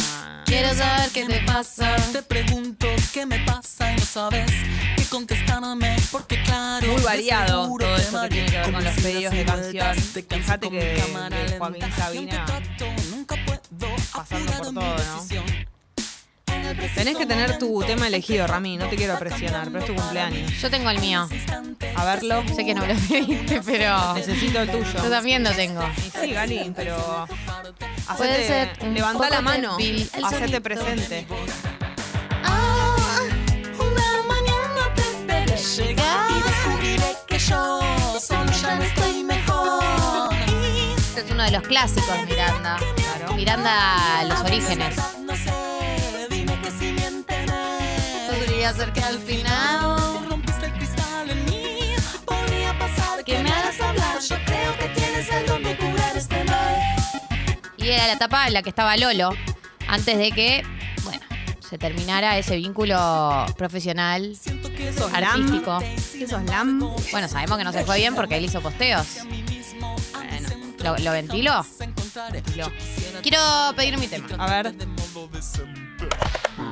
Quiero 0.46 0.74
saber 0.74 1.12
qué 1.14 1.26
te 1.26 1.40
pasa. 1.42 1.96
Te 2.12 2.24
pregunto 2.24 2.88
qué 3.14 3.24
me 3.28 3.38
pasa 3.42 3.94
y 3.94 3.98
no 3.98 4.02
sabes 4.04 4.52
qué 4.98 5.04
contestarme 5.06 5.96
porque 6.12 6.42
claro 6.42 6.88
Muy 6.88 7.02
variado 7.04 7.64
seguro 7.66 7.86
todo 7.86 7.96
te 7.96 8.02
esto 8.02 8.22
que 8.24 8.30
tiene 8.30 8.50
que 8.50 8.58
ver 8.58 8.72
con 8.72 8.84
los 8.84 8.96
pedidos 8.96 9.34
de 9.34 9.46
canción. 9.46 9.96
Fíjate 9.96 10.68
con 10.68 10.80
que 10.80 10.94
mi 10.96 11.02
cámara 11.02 11.38
de 11.38 11.44
lenta. 11.44 11.58
Joaquín 11.60 11.92
Sabina 11.96 12.46
trato, 12.46 12.86
nunca 13.12 13.36
puedo 13.46 13.96
pasando 14.12 14.52
por 14.54 14.74
todo, 14.74 14.82
¿no? 14.82 15.69
Tenés 16.96 17.18
que 17.18 17.26
tener 17.26 17.58
tu 17.58 17.82
tema 17.84 18.08
elegido, 18.08 18.46
Rami. 18.48 18.78
No 18.78 18.88
te 18.88 18.96
quiero 18.96 19.18
presionar, 19.18 19.66
pero 19.68 19.80
es 19.80 19.86
tu 19.86 19.96
cumpleaños. 19.96 20.52
Yo 20.62 20.70
tengo 20.70 20.90
el 20.90 21.00
mío. 21.00 21.28
A 21.96 22.06
verlo. 22.06 22.44
Sé 22.56 22.66
que 22.66 22.74
no 22.74 22.82
me 22.86 22.94
lo 22.94 23.00
pediste, 23.00 23.62
pero. 23.66 24.14
Necesito 24.14 24.60
el 24.62 24.70
tuyo. 24.70 25.04
Yo 25.04 25.10
también 25.10 25.44
lo 25.44 25.52
tengo. 25.52 25.82
Y 25.98 26.12
sí, 26.20 26.32
Gali, 26.32 26.72
pero. 26.76 27.28
Puede 28.18 28.32
Hacete, 28.34 28.48
ser 28.48 28.88
un 28.88 28.94
levantá 28.94 29.30
la 29.30 29.42
mano. 29.42 29.78
débil 29.78 30.10
Hacete 30.24 30.62
presente. 30.62 31.28
Ah, 32.44 32.96
una 33.78 34.24
mañana 34.28 34.94
te 34.96 35.26
veré 35.26 35.56
llegar 35.58 36.32
y 36.32 36.42
descubriré 36.42 37.16
que 37.28 37.38
yo 37.40 37.80
solo 38.20 38.52
ya 38.52 38.76
no 38.76 38.84
estoy 38.84 39.24
mejor. 39.24 40.34
Este 40.98 41.22
es 41.22 41.32
uno 41.32 41.44
de 41.44 41.52
los 41.52 41.64
clásicos 41.64 42.16
Miranda. 42.28 42.78
Claro. 42.96 43.36
Miranda, 43.36 44.24
los 44.28 44.40
orígenes. 44.42 44.96
Ser 48.60 48.94
que 48.94 49.02
al 49.02 49.18
final. 49.20 49.98
rompiste 50.30 50.66
el 50.68 50.74
cristal 50.74 51.30
en 51.30 51.46
mí. 51.46 51.96
Podría 52.26 52.78
pasar 52.78 53.24
que 53.26 53.40
me 53.42 53.50
hagas 53.50 53.82
hablar. 53.82 54.20
Yo 54.22 54.36
creo 54.46 54.78
que 54.78 54.88
tienes 54.90 55.30
el 55.32 55.46
don 55.48 55.64
de 55.64 55.76
curar 55.76 56.16
este 56.16 56.44
mal. 56.44 56.76
Y 57.78 57.88
era 57.90 58.06
la 58.08 58.14
etapa 58.14 58.48
en 58.48 58.54
la 58.54 58.62
que 58.62 58.70
estaba 58.70 58.96
Lolo. 58.96 59.32
Antes 59.88 60.18
de 60.20 60.32
que, 60.32 60.64
bueno, 61.04 61.20
se 61.68 61.78
terminara 61.80 62.38
ese 62.38 62.58
vínculo 62.58 63.46
profesional, 63.58 64.38
¿Qué 64.78 64.94
sos 64.94 65.12
artístico. 65.14 65.80
¿Qué 65.80 66.28
sos 66.28 66.44
Lam? 66.44 66.80
Bueno, 67.12 67.28
sabemos 67.28 67.58
que 67.58 67.64
no 67.64 67.74
se 67.74 67.84
fue 67.86 67.98
bien 67.98 68.14
porque 68.14 68.38
él 68.38 68.46
hizo 68.46 68.62
posteos. 68.62 69.08
Bueno, 70.14 70.50
¿Lo, 70.84 70.98
lo 70.98 71.12
ventiló? 71.12 71.66
lo- 72.56 72.72
Quiero 73.24 73.74
pedir 73.76 73.98
mi 73.98 74.08
tema. 74.08 74.28
A 74.38 74.48
ver. 74.62 74.76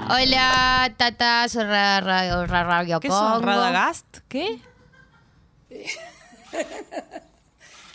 Hola, 0.09 0.93
Tata, 0.95 1.47
soy 1.49 1.63
Ra- 1.65 1.99
Ra- 2.01 2.45
Ra- 2.45 2.63
Radio 2.63 2.99
¿Qué 2.99 3.09
Congo. 3.09 3.39
Radagast? 3.41 4.05
¿Qué? 4.29 4.59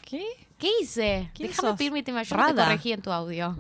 ¿Qué? 0.05 0.25
¿Qué 0.59 0.69
hice? 0.81 1.31
¿Quién 1.35 1.49
Déjame 1.49 1.69
sos? 1.71 1.77
tema. 2.05 2.23
Yo 2.23 2.37
no 2.37 2.47
te 2.47 2.53
Rada. 2.53 2.65
corregí 2.67 2.93
en 2.93 3.01
tu 3.03 3.11
audio. 3.13 3.57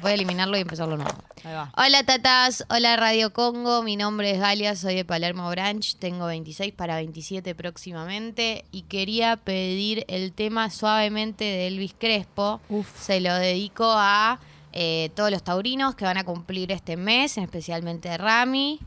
Voy 0.00 0.10
a 0.10 0.14
eliminarlo 0.14 0.56
y 0.56 0.60
empezarlo 0.62 0.96
nuevo. 0.96 1.12
Ahí 1.44 1.52
va. 1.52 1.70
Hola 1.76 2.02
tatas, 2.04 2.64
hola 2.70 2.96
Radio 2.96 3.32
Congo, 3.32 3.82
mi 3.82 3.96
nombre 3.96 4.30
es 4.32 4.40
Galia, 4.40 4.74
soy 4.76 4.94
de 4.94 5.04
Palermo 5.04 5.48
Branch, 5.50 5.96
tengo 5.98 6.26
26 6.26 6.72
para 6.72 6.96
27 6.96 7.54
próximamente 7.54 8.64
y 8.72 8.82
quería 8.82 9.36
pedir 9.36 10.04
el 10.08 10.32
tema 10.32 10.70
suavemente 10.70 11.44
de 11.44 11.66
Elvis 11.68 11.94
Crespo. 11.98 12.60
Uf. 12.68 12.88
Se 13.00 13.20
lo 13.20 13.34
dedico 13.34 13.84
a 13.86 14.38
eh, 14.72 15.10
todos 15.14 15.30
los 15.30 15.42
taurinos 15.42 15.94
que 15.94 16.04
van 16.04 16.16
a 16.18 16.24
cumplir 16.24 16.72
este 16.72 16.96
mes, 16.96 17.38
especialmente 17.38 18.16
Rami. 18.16 18.80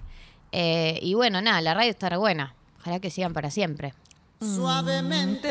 Eh, 0.51 0.99
y 1.01 1.13
bueno, 1.13 1.41
nada, 1.41 1.61
la 1.61 1.73
radio 1.73 1.91
estará 1.91 2.17
buena. 2.17 2.55
Ojalá 2.79 2.99
que 2.99 3.09
sigan 3.09 3.33
para 3.33 3.51
siempre. 3.51 3.93
Suavemente, 4.39 5.49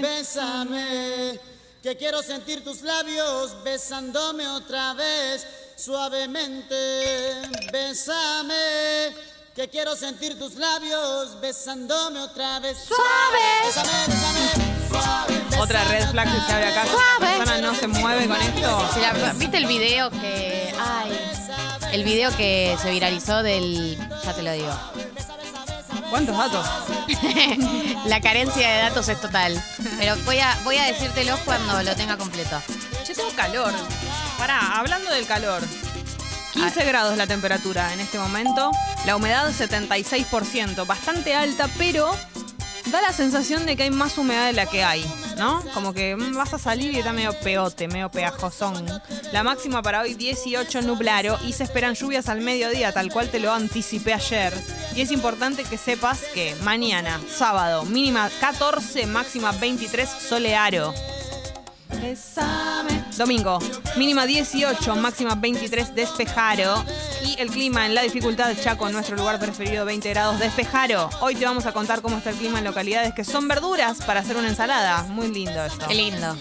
bésame, 0.00 1.38
que 1.82 1.96
quiero 1.96 2.22
sentir 2.22 2.62
tus 2.64 2.82
labios 2.82 3.62
besándome 3.64 4.46
otra 4.48 4.94
vez. 4.94 5.46
Suavemente, 5.76 7.42
bésame, 7.72 9.14
que 9.54 9.68
quiero 9.68 9.96
sentir 9.96 10.38
tus 10.38 10.54
labios 10.54 11.40
besándome 11.40 12.20
otra 12.20 12.60
vez. 12.60 12.78
Suave, 12.78 13.40
bésame, 13.64 14.06
bésame, 14.06 14.88
suave. 14.88 15.41
Otra 15.62 15.84
red 15.84 16.10
flag 16.10 16.26
que 16.28 16.40
se 16.44 16.52
abre 16.52 16.66
acá. 16.66 16.82
Si 16.84 16.90
la 17.22 17.28
persona 17.38 17.58
no 17.58 17.74
se 17.74 17.86
mueve 17.86 18.26
con 18.26 18.36
esto. 18.42 18.90
Si 18.94 19.00
la- 19.00 19.32
¿Viste 19.34 19.58
el 19.58 19.66
video 19.66 20.10
que. 20.10 20.74
Ay. 20.80 21.16
El 21.92 22.02
video 22.02 22.36
que 22.36 22.76
se 22.82 22.90
viralizó 22.90 23.44
del. 23.44 23.96
Ya 24.24 24.32
te 24.34 24.42
lo 24.42 24.50
digo. 24.52 24.72
¿Cuántos 26.10 26.36
datos? 26.36 26.66
La 28.06 28.20
carencia 28.20 28.68
de 28.68 28.78
datos 28.82 29.08
es 29.08 29.20
total. 29.20 29.62
Pero 29.98 30.16
voy 30.24 30.40
a, 30.40 30.58
voy 30.64 30.76
a 30.78 30.84
decírtelos 30.84 31.38
cuando 31.40 31.80
lo 31.82 31.94
tenga 31.94 32.16
completo. 32.16 32.60
Yo 33.06 33.14
tengo 33.14 33.30
calor. 33.36 33.72
Pará, 34.38 34.78
hablando 34.78 35.10
del 35.10 35.26
calor. 35.26 35.62
15 36.54 36.84
grados 36.84 37.16
la 37.16 37.26
temperatura 37.26 37.92
en 37.94 38.00
este 38.00 38.18
momento. 38.18 38.72
La 39.06 39.14
humedad 39.16 39.48
76%. 39.52 40.84
Bastante 40.86 41.34
alta, 41.34 41.68
pero 41.78 42.14
da 42.92 43.00
la 43.00 43.12
sensación 43.12 43.64
de 43.64 43.74
que 43.74 43.84
hay 43.84 43.90
más 43.90 44.18
humedad 44.18 44.46
de 44.46 44.52
la 44.52 44.66
que 44.66 44.84
hay, 44.84 45.02
¿no? 45.38 45.64
Como 45.72 45.94
que 45.94 46.14
mm, 46.14 46.36
vas 46.36 46.52
a 46.52 46.58
salir 46.58 46.92
y 46.92 46.98
está 46.98 47.14
medio 47.14 47.32
peote, 47.40 47.88
medio 47.88 48.10
peajosón. 48.10 48.86
La 49.32 49.42
máxima 49.42 49.82
para 49.82 50.02
hoy 50.02 50.12
18 50.12 50.82
nublaro 50.82 51.38
y 51.46 51.54
se 51.54 51.64
esperan 51.64 51.94
lluvias 51.94 52.28
al 52.28 52.42
mediodía, 52.42 52.92
tal 52.92 53.10
cual 53.10 53.30
te 53.30 53.40
lo 53.40 53.50
anticipé 53.50 54.12
ayer. 54.12 54.52
Y 54.94 55.00
es 55.00 55.10
importante 55.10 55.64
que 55.64 55.78
sepas 55.78 56.20
que 56.34 56.54
mañana, 56.62 57.18
sábado, 57.34 57.84
mínima 57.86 58.28
14, 58.40 59.06
máxima 59.06 59.52
23, 59.52 60.08
solearo. 60.08 60.92
Domingo, 63.16 63.58
mínima 63.96 64.26
18, 64.26 64.96
máxima 64.96 65.34
23, 65.34 65.94
despejaro. 65.94 66.84
Y 67.24 67.38
el 67.40 67.50
clima 67.50 67.86
en 67.86 67.94
la 67.94 68.02
dificultad 68.02 68.52
Chaco, 68.60 68.88
nuestro 68.88 69.16
lugar 69.16 69.38
preferido, 69.38 69.84
20 69.84 70.08
grados, 70.10 70.38
despejaro. 70.40 71.08
Hoy 71.20 71.34
te 71.34 71.44
vamos 71.44 71.66
a 71.66 71.72
contar 71.72 72.00
cómo 72.02 72.16
está 72.16 72.30
el 72.30 72.36
clima 72.36 72.58
en 72.58 72.64
localidades 72.64 73.12
que 73.14 73.22
son 73.24 73.46
verduras 73.48 73.98
para 74.06 74.20
hacer 74.20 74.36
una 74.36 74.48
ensalada. 74.48 75.02
Muy 75.04 75.28
lindo 75.28 75.62
esto. 75.64 75.86
Qué 75.88 75.94
lindo. 75.94 76.36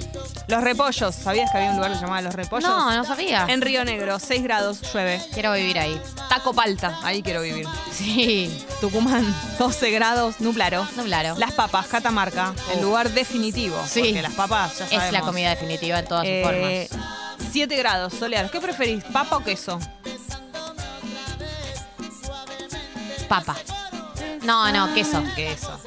Los 0.48 0.64
repollos, 0.64 1.14
¿sabías 1.16 1.52
que 1.52 1.58
había 1.58 1.70
un 1.72 1.76
lugar 1.78 1.92
que 1.92 1.96
se 1.98 2.02
llamaba 2.02 2.22
Los 2.22 2.34
Repollos? 2.36 2.70
No, 2.70 2.94
no 2.96 3.04
sabía. 3.06 3.46
En 3.48 3.62
Río 3.62 3.86
Negro, 3.86 4.18
6 4.20 4.44
grados, 4.44 4.82
llueve. 4.94 5.22
Quiero 5.34 5.54
vivir 5.54 5.78
ahí. 5.80 6.00
Taco 6.30 6.54
Palta, 6.54 6.98
ahí 7.04 7.22
quiero 7.22 7.42
vivir. 7.42 7.68
Sí. 7.92 8.66
Tucumán, 8.82 9.34
12 9.60 9.92
grados, 9.92 10.40
nublaro. 10.40 10.86
Nublaro. 10.96 11.36
Las 11.38 11.52
papas, 11.54 11.88
Catamarca, 11.88 12.54
el 12.74 12.82
lugar 12.82 13.12
definitivo. 13.12 13.78
Sí. 13.88 14.02
Porque 14.02 14.22
las 14.22 14.34
papas, 14.34 14.80
ya 14.80 14.86
sabemos. 14.86 15.06
Es 15.06 15.12
la 15.14 15.22
comida 15.22 15.50
definitiva 15.52 16.00
en 16.00 16.06
todas 16.06 16.24
sus 16.24 16.32
Eh, 16.34 16.42
formas. 16.44 16.61
7 17.52 17.76
grados, 17.76 18.13
solear. 18.13 18.50
¿Qué 18.50 18.60
preferís, 18.60 19.04
papa 19.06 19.38
o 19.38 19.43
queso? 19.43 19.80
Papa. 23.28 23.56
No, 24.43 24.71
no, 24.71 24.93
queso. 24.93 25.24
Queso. 25.36 25.80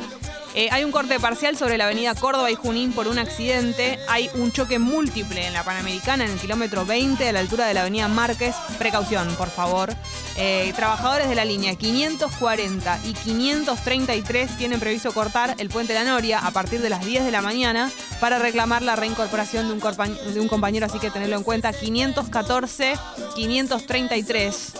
Eh, 0.57 0.69
hay 0.71 0.85
un 0.85 0.93
corte 0.93 1.19
parcial 1.19 1.57
sobre 1.57 1.77
la 1.79 1.87
avenida 1.87 2.15
Córdoba 2.15 2.49
y 2.49 2.55
Junín 2.55 2.93
por 2.93 3.09
un 3.09 3.19
accidente. 3.19 3.99
Hay 4.09 4.31
un 4.35 4.53
choque 4.53 4.79
múltiple 4.79 5.47
en 5.49 5.53
la 5.53 5.65
Panamericana 5.65 6.25
en 6.25 6.31
el 6.31 6.39
kilómetro 6.39 6.87
20 6.87 7.29
a 7.29 7.33
la 7.33 7.41
altura 7.41 7.67
de 7.67 7.75
la 7.75 7.81
avenida 7.81 8.07
Márquez. 8.07 8.55
Precaución, 8.79 9.35
por 9.37 9.51
favor. 9.51 9.93
Eh, 10.37 10.73
trabajadores 10.77 11.29
de 11.29 11.35
la 11.35 11.45
línea 11.45 11.75
540 11.75 13.01
y 13.05 13.15
533 13.15 14.57
tienen 14.57 14.79
previsto 14.79 15.13
cortar 15.13 15.57
el 15.59 15.71
puente 15.71 15.93
de 15.93 15.99
la 15.99 16.05
Noria 16.05 16.39
a 16.39 16.53
partir 16.53 16.81
de 16.81 16.89
las 16.89 17.05
10 17.05 17.25
de 17.25 17.31
la 17.33 17.43
mañana 17.43 17.91
para 18.21 18.39
reclamar 18.39 18.83
la 18.83 18.95
reincorporación 18.95 19.67
de 19.67 19.73
un, 19.75 19.81
corpa- 19.81 20.07
de 20.09 20.41
un 20.41 20.47
compañero, 20.49 20.87
así 20.87 21.01
que 21.01 21.11
tenerlo 21.11 21.37
en 21.37 21.43
cuenta. 21.43 21.73
514, 21.73 22.95
533 23.35 24.73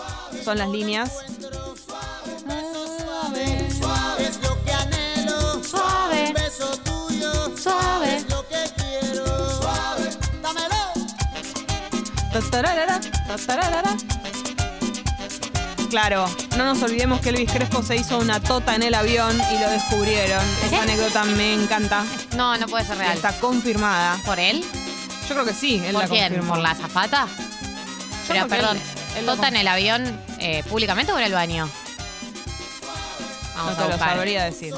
son 0.43 0.57
las 0.57 0.69
líneas. 0.69 1.11
Beso 6.57 6.77
tuyo. 6.83 7.57
Suave. 7.57 8.15
Es 8.17 8.29
lo 8.29 8.47
que 8.47 8.63
quiero. 8.77 9.25
Suave. 9.61 10.09
Dámelo. 10.41 10.75
Tatarara, 12.31 12.99
tatarara. 13.27 13.95
Claro, 15.89 16.25
no 16.57 16.65
nos 16.65 16.81
olvidemos 16.83 17.21
que 17.21 17.29
Elvis 17.29 17.51
Crespo 17.51 17.81
se 17.81 17.95
hizo 17.95 18.17
una 18.17 18.39
tota 18.41 18.75
en 18.75 18.83
el 18.83 18.93
avión 18.95 19.31
y 19.53 19.59
lo 19.59 19.69
descubrieron. 19.69 20.43
Esa 20.65 20.81
anécdota 20.81 21.23
me 21.23 21.53
encanta. 21.53 22.03
No, 22.35 22.57
no 22.57 22.67
puede 22.67 22.85
ser 22.85 22.97
real. 22.97 23.15
Está 23.15 23.31
confirmada. 23.39 24.17
¿Por 24.25 24.39
él? 24.39 24.61
Yo 25.29 25.35
creo 25.35 25.45
que 25.45 25.53
sí, 25.53 25.81
él 25.85 25.93
¿Por 25.93 26.03
la 26.03 26.09
quién? 26.09 26.23
confirmó. 26.27 26.53
¿Por 26.55 26.63
la 26.63 26.71
azafata? 26.71 27.27
Pero 28.27 28.27
creo 28.27 28.43
que 28.43 28.49
perdón, 28.55 28.77
él- 28.77 29.19
él 29.19 29.25
lo 29.25 29.35
¿Tota 29.35 29.47
en 29.47 29.55
el 29.55 29.67
avión 29.67 30.19
eh, 30.39 30.63
públicamente 30.67 31.13
o 31.13 31.17
en 31.17 31.23
el 31.25 31.33
baño? 31.33 31.69
Vamos 33.55 33.71
no 33.71 33.77
te 33.77 33.83
a 33.83 33.85
lo 33.85 33.91
buscar. 33.93 34.15
sabría 34.15 34.43
decir. 34.43 34.73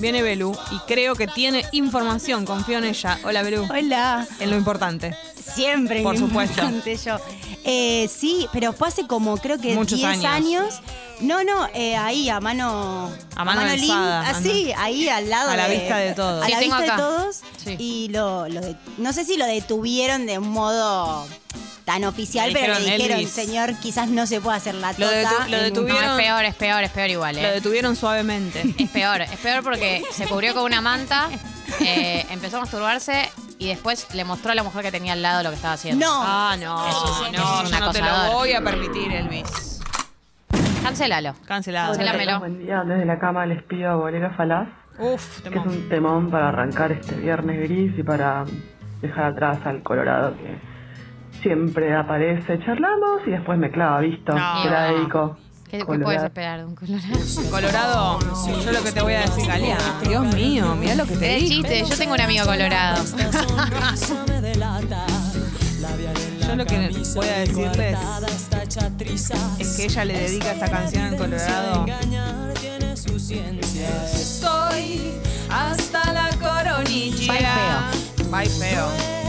Viene 0.00 0.22
Belu 0.22 0.56
y 0.70 0.78
creo 0.86 1.14
que 1.14 1.26
tiene 1.26 1.64
información, 1.72 2.46
confío 2.46 2.78
en 2.78 2.84
ella. 2.84 3.18
Hola 3.22 3.42
Belu. 3.42 3.66
Hola. 3.70 4.26
En 4.38 4.50
lo 4.50 4.56
importante. 4.56 5.14
Siempre 5.38 6.02
Por 6.02 6.14
lo 6.18 6.26
supuesto. 6.26 6.62
importante 6.62 6.96
yo. 6.96 7.18
Eh, 7.64 8.08
sí, 8.08 8.48
pero 8.52 8.72
fue 8.72 8.88
hace 8.88 9.06
como 9.06 9.36
creo 9.36 9.58
que 9.58 9.74
Muchos 9.74 9.98
10 9.98 10.24
años. 10.24 10.24
años. 10.24 10.80
No, 11.20 11.44
no, 11.44 11.68
eh, 11.74 11.96
ahí 11.96 12.30
a 12.30 12.40
mano. 12.40 13.10
A 13.36 13.44
mano 13.44 13.60
alzada, 13.60 14.20
Así, 14.30 14.72
ahí 14.78 15.06
al 15.10 15.28
lado. 15.28 15.50
A 15.50 15.56
la 15.56 15.68
de- 15.68 15.76
vista 15.78 15.96
de 15.98 16.14
todos. 16.14 16.42
A 16.42 16.46
Sí, 16.46 16.52
la 16.52 16.58
tengo 16.60 16.76
vista 16.78 16.94
acá. 16.94 17.02
de 17.02 17.08
todos. 17.08 17.40
Y 17.78 18.08
lo, 18.08 18.48
lo 18.48 18.60
de- 18.62 18.76
no 18.96 19.12
sé 19.12 19.24
si 19.26 19.36
lo 19.36 19.44
detuvieron 19.44 20.24
de 20.24 20.38
un 20.38 20.48
modo 20.48 21.26
tan 21.90 22.04
oficial, 22.04 22.52
Le 22.52 22.60
pero 22.60 22.74
le 22.78 22.84
dijeron, 22.92 23.18
Elvis. 23.18 23.30
señor, 23.32 23.74
quizás 23.80 24.08
no 24.08 24.24
se 24.26 24.40
puede 24.40 24.56
hacer 24.58 24.76
la 24.76 24.92
Lo 24.92 25.06
tota. 25.08 25.48
lo 25.48 25.56
detuvieron- 25.58 26.04
No, 26.06 26.18
es 26.18 26.24
peor, 26.24 26.44
es 26.44 26.54
peor, 26.54 26.84
es 26.84 26.90
peor 26.90 27.10
igual, 27.10 27.34
Lo 27.34 27.42
¿eh? 27.48 27.52
detuvieron 27.52 27.96
suavemente. 27.96 28.62
Es 28.78 28.90
peor, 28.90 29.22
es 29.22 29.36
peor 29.38 29.64
porque 29.64 30.04
se 30.12 30.26
cubrió 30.26 30.54
con 30.54 30.62
una 30.64 30.80
manta, 30.80 31.28
eh, 31.80 32.24
empezó 32.30 32.58
a 32.58 32.60
masturbarse 32.60 33.28
y 33.58 33.66
después 33.68 34.06
le 34.14 34.22
mostró 34.24 34.52
a 34.52 34.54
la 34.54 34.62
mujer 34.62 34.82
que 34.84 34.92
tenía 34.92 35.14
al 35.14 35.22
lado 35.22 35.42
lo 35.42 35.50
que 35.50 35.56
estaba 35.56 35.74
haciendo. 35.74 36.06
No. 36.06 36.12
Ah, 36.24 36.56
no, 36.60 36.88
Es 36.88 36.94
un- 36.94 37.32
no, 37.32 37.62
es 37.62 37.70
un 37.70 37.70
yo 37.72 37.80
no 37.80 37.90
te 37.90 37.98
lo 38.00 38.06
acosador. 38.06 38.32
voy 38.34 38.52
a 38.52 38.60
permitir, 38.62 39.10
Elvis. 39.12 39.80
Cancélalo. 40.82 41.34
Cancelado. 41.46 41.88
Cancelámelo. 41.92 42.38
Buen 42.38 42.58
día, 42.64 42.82
desde 42.86 43.04
la 43.04 43.18
cama 43.18 43.46
les 43.46 43.62
pido 43.64 43.98
Bolero 43.98 44.30
Falaz, 44.36 44.68
Uf, 44.98 45.40
que 45.40 45.58
es 45.58 45.66
un 45.66 45.88
temón 45.88 46.30
para 46.30 46.48
arrancar 46.50 46.92
este 46.92 47.14
viernes 47.16 47.58
gris 47.68 47.98
y 47.98 48.02
para 48.02 48.44
dejar 49.02 49.24
atrás 49.32 49.58
al 49.64 49.82
Colorado 49.82 50.34
que 50.36 50.69
siempre 51.42 51.94
aparece, 51.94 52.58
charlamos 52.64 53.20
y 53.26 53.30
después 53.30 53.58
me 53.58 53.70
clava, 53.70 54.00
visto, 54.00 54.32
No. 54.32 54.62
dedico. 54.94 55.36
¿Qué, 55.70 55.78
qué 55.78 55.84
Colorado. 55.84 56.04
puedes 56.04 56.22
esperar 56.24 56.58
de 56.58 56.64
un 56.66 56.74
colorado? 56.74 57.08
Colorado, 57.50 58.18
yo 58.64 58.72
lo 58.72 58.82
que 58.82 58.90
te 58.92 59.02
voy 59.02 59.14
a 59.14 59.20
decir, 59.20 59.46
Galia. 59.46 59.78
Dios 60.02 60.34
mío, 60.34 60.74
mira 60.74 60.96
lo 60.96 61.06
que 61.06 61.16
te 61.16 61.36
Es 61.36 61.42
dije. 61.42 61.54
chiste, 61.62 61.84
yo 61.88 61.96
tengo 61.96 62.14
un 62.14 62.20
amigo 62.20 62.44
colorado. 62.44 63.04
Yo 66.46 66.56
lo 66.56 66.66
que 66.66 66.90
voy 67.14 67.28
a 67.28 67.38
decirles 67.38 67.98
es 69.58 69.76
que 69.76 69.84
ella 69.84 70.04
le 70.04 70.18
dedica 70.18 70.52
esta 70.52 70.68
canción 70.70 71.04
al 71.04 71.16
Colorado. 71.16 71.86
Soy 74.12 75.12
hasta 75.48 76.12
la 76.12 76.30
coronilla. 76.40 77.32
Bye 77.32 77.46
feo. 77.46 78.30
Bye 78.30 78.48
feo. 78.48 79.19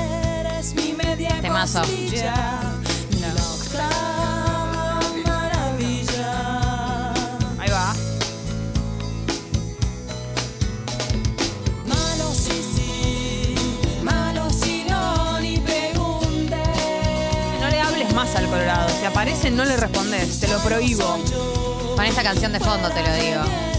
Temazo. 1.61 1.81
Ahí 7.59 7.69
va. 7.69 7.93
No 17.59 17.69
le 17.69 17.79
hables 17.79 18.13
más 18.15 18.35
al 18.35 18.47
Colorado. 18.47 18.89
Si 18.89 19.05
aparece, 19.05 19.51
no 19.51 19.63
le 19.63 19.77
respondes. 19.77 20.39
Te 20.39 20.47
lo 20.47 20.57
prohíbo. 20.63 21.19
Con 21.95 22.05
esta 22.05 22.23
canción 22.23 22.53
de 22.53 22.59
fondo 22.59 22.89
te 22.89 23.03
lo 23.03 23.13
digo. 23.13 23.70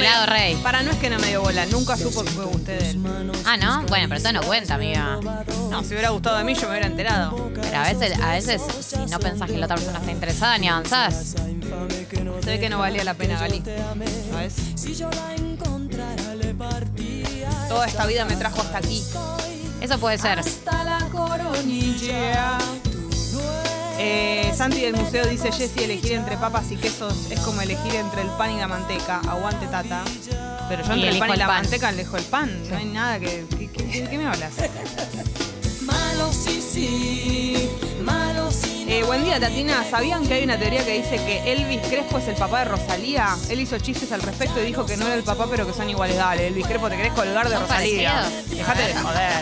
Me- 0.00 0.26
Rey. 0.26 0.56
Para, 0.56 0.82
no 0.82 0.90
es 0.90 0.96
que 0.98 1.10
no 1.10 1.18
me 1.18 1.28
dio 1.28 1.42
bola. 1.42 1.66
Nunca 1.66 1.96
supo 1.96 2.22
que 2.24 2.30
fue 2.30 2.44
usted. 2.46 2.96
Ah, 3.44 3.56
¿no? 3.56 3.82
Bueno, 3.86 4.06
pero 4.08 4.16
esto 4.16 4.32
no 4.32 4.42
cuenta, 4.42 4.74
amiga. 4.74 5.18
No, 5.70 5.82
si 5.82 5.88
hubiera 5.92 6.10
gustado 6.10 6.38
de 6.38 6.44
mí, 6.44 6.54
yo 6.54 6.62
me 6.62 6.70
hubiera 6.70 6.86
enterado. 6.86 7.50
Pero 7.54 7.76
a 7.78 7.82
veces, 7.84 8.18
a 8.20 8.32
veces, 8.32 8.62
si 8.80 8.96
no 9.10 9.18
pensás 9.18 9.50
que 9.50 9.56
la 9.56 9.66
otra 9.66 9.76
persona 9.76 9.98
está 9.98 10.10
interesada, 10.10 10.58
ni 10.58 10.68
avanzás. 10.68 11.34
Se 11.36 12.46
ve 12.50 12.58
que 12.60 12.68
no 12.68 12.78
valía 12.78 13.04
la 13.04 13.14
pena. 13.14 13.38
¿Sabes? 13.38 14.54
Toda 17.68 17.86
esta 17.86 18.06
vida 18.06 18.24
me 18.24 18.36
trajo 18.36 18.60
hasta 18.62 18.78
aquí. 18.78 19.02
Eso 19.80 19.98
puede 19.98 20.18
ser. 20.18 20.38
Hasta 20.38 20.84
la 20.84 20.98
coronilla. 21.10 22.58
Eh, 24.02 24.52
Santi 24.56 24.80
del 24.80 24.94
museo 24.96 25.26
dice, 25.26 25.52
Jessy, 25.52 25.84
elegir 25.84 26.12
entre 26.12 26.36
papas 26.38 26.70
y 26.70 26.76
quesos 26.76 27.12
es 27.30 27.38
como 27.40 27.60
elegir 27.60 27.94
entre 27.96 28.22
el 28.22 28.28
pan 28.28 28.50
y 28.52 28.58
la 28.58 28.66
manteca. 28.66 29.20
Aguante, 29.28 29.66
tata. 29.66 30.02
Pero 30.68 30.82
yo 30.84 30.94
Y 30.96 31.04
entre 31.04 31.10
el 31.10 31.18
pan 31.18 31.28
y 31.28 31.32
el 31.34 31.38
la 31.38 31.46
pan. 31.46 31.62
manteca 31.62 31.90
elijo 31.90 32.16
el 32.16 32.24
pan. 32.24 32.62
No 32.70 32.76
hay 32.78 32.84
nada 32.86 33.18
que... 33.18 33.44
¿Qué, 33.58 33.70
qué- 33.70 33.84
qué- 33.90 34.08
qué 34.08 34.18
me 34.18 34.26
hablas? 34.26 34.52
Malo 35.82 36.32
sí, 36.32 36.62
sí, 36.62 37.68
malo 38.02 38.50
sí. 38.50 38.86
Eh, 38.88 39.02
buen 39.04 39.22
día, 39.24 39.38
Tatina. 39.38 39.84
¿Sabían 39.90 40.26
que 40.26 40.34
hay 40.34 40.44
una 40.44 40.58
teoría 40.58 40.84
que 40.84 40.92
dice 41.02 41.16
que 41.16 41.52
Elvis 41.52 41.80
Crespo 41.88 42.18
es 42.18 42.28
el 42.28 42.36
papá 42.36 42.60
de 42.60 42.64
Rosalía? 42.66 43.36
Él 43.48 43.60
hizo 43.60 43.78
chistes 43.78 44.10
al 44.12 44.22
respecto 44.22 44.60
y 44.62 44.66
dijo 44.66 44.86
que 44.86 44.96
no 44.96 45.06
era 45.06 45.14
el 45.14 45.22
papá, 45.24 45.46
pero 45.50 45.66
que 45.66 45.72
son 45.74 45.88
iguales. 45.90 46.16
Dale, 46.16 46.46
Elvis 46.46 46.66
Crespo, 46.66 46.88
te 46.88 46.96
querés 46.96 47.12
colgar 47.12 47.48
de 47.48 47.54
¿Son 47.56 47.62
Rosalía. 47.68 48.12
parecidos? 48.22 48.50
Déjate 48.56 48.82
de 48.82 48.94
joder. 48.94 49.32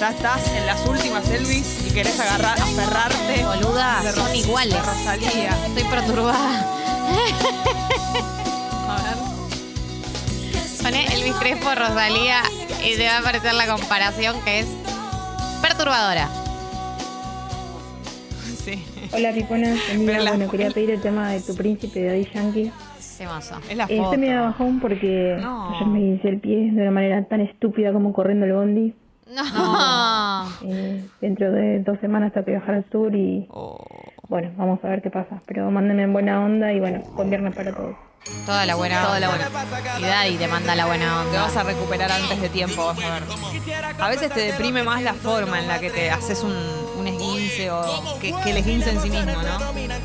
Ya 0.00 0.10
estás 0.10 0.46
en 0.52 0.66
las 0.66 0.84
últimas, 0.86 1.28
Elvis, 1.30 1.86
y 1.88 1.94
querés 1.94 2.18
agarrar, 2.20 2.60
aferrarte. 2.60 3.44
Boluda, 3.44 4.00
de 4.02 4.12
son 4.12 4.26
Ros- 4.26 4.34
iguales. 4.36 4.74
de 4.74 4.82
Rosalía. 4.82 5.50
Estoy 5.66 5.84
perturbada. 5.84 6.60
A 8.88 9.02
ver. 9.02 9.16
Poné 10.82 11.06
Elvis 11.14 11.34
Crespo, 11.36 11.74
Rosalía 11.74 12.42
y 12.84 12.96
te 12.96 13.06
va 13.06 13.16
a 13.16 13.18
aparecer 13.20 13.54
la 13.54 13.66
comparación 13.66 14.36
que 14.44 14.60
es 14.60 14.66
perturbadora. 15.62 16.28
Sí. 18.66 18.84
Hola 19.12 19.30
día. 19.32 19.46
Pero 19.48 20.22
la- 20.24 20.32
Bueno, 20.32 20.50
quería 20.50 20.70
pedir 20.72 20.90
el 20.90 21.00
tema 21.00 21.30
de 21.30 21.40
tu 21.40 21.54
príncipe 21.54 22.00
de 22.00 22.06
Daddy 22.08 22.28
Yankee. 22.34 22.72
Temazo. 23.16 23.54
Es 23.70 23.76
la 23.76 23.84
Eh, 23.84 23.96
foto. 23.96 24.02
estoy 24.12 24.18
medio 24.18 24.42
bajón 24.42 24.80
porque 24.80 25.36
No. 25.40 25.72
ayer 25.76 25.86
me 25.86 26.00
hice 26.00 26.28
el 26.28 26.40
pie 26.40 26.72
de 26.72 26.82
una 26.82 26.90
manera 26.90 27.22
tan 27.28 27.40
estúpida 27.42 27.92
como 27.92 28.12
corriendo 28.12 28.44
el 28.44 28.52
bondi. 28.54 28.92
No. 29.26 30.48
Eh, 30.62 31.04
dentro 31.20 31.50
de 31.52 31.80
dos 31.80 31.98
semanas 32.00 32.32
tengo 32.32 32.44
que 32.44 32.52
viajar 32.52 32.74
al 32.76 32.84
sur 32.90 33.14
y 33.14 33.46
Oh. 33.50 33.84
bueno, 34.28 34.50
vamos 34.56 34.78
a 34.84 34.88
ver 34.88 35.02
qué 35.02 35.10
pasa. 35.10 35.40
Pero 35.46 35.70
mándenme 35.70 36.04
en 36.04 36.12
buena 36.12 36.44
onda 36.44 36.72
y 36.72 36.80
bueno, 36.80 37.00
buen 37.14 37.28
viernes 37.30 37.54
para 37.54 37.72
todos. 37.74 37.96
Toda 38.44 38.66
la 38.66 38.74
buena 38.74 39.02
Toda 39.02 39.20
la 39.20 39.30
onda. 39.30 39.48
Y 39.98 40.02
Daddy 40.02 40.36
te 40.36 40.48
manda 40.48 40.74
la 40.74 40.86
buena 40.86 41.04
Te 41.22 41.28
onda. 41.28 41.42
vas 41.42 41.56
a 41.56 41.62
recuperar 41.62 42.10
antes 42.10 42.40
de 42.40 42.48
tiempo, 42.48 42.86
vas 42.86 42.98
a 43.02 43.14
ver. 43.14 43.22
A 44.00 44.08
veces 44.08 44.32
te 44.32 44.40
deprime 44.40 44.82
más 44.82 45.02
la 45.02 45.14
forma 45.14 45.58
en 45.60 45.68
la 45.68 45.78
que 45.80 45.90
te 45.90 46.10
haces 46.10 46.42
un, 46.42 46.52
un 46.98 47.06
esguince 47.06 47.70
o 47.70 48.18
que, 48.20 48.32
que 48.42 48.50
el 48.50 48.56
esguince 48.58 48.90
en 48.90 49.00
sí 49.00 49.10
mismo, 49.10 49.32
¿no? 49.32 49.58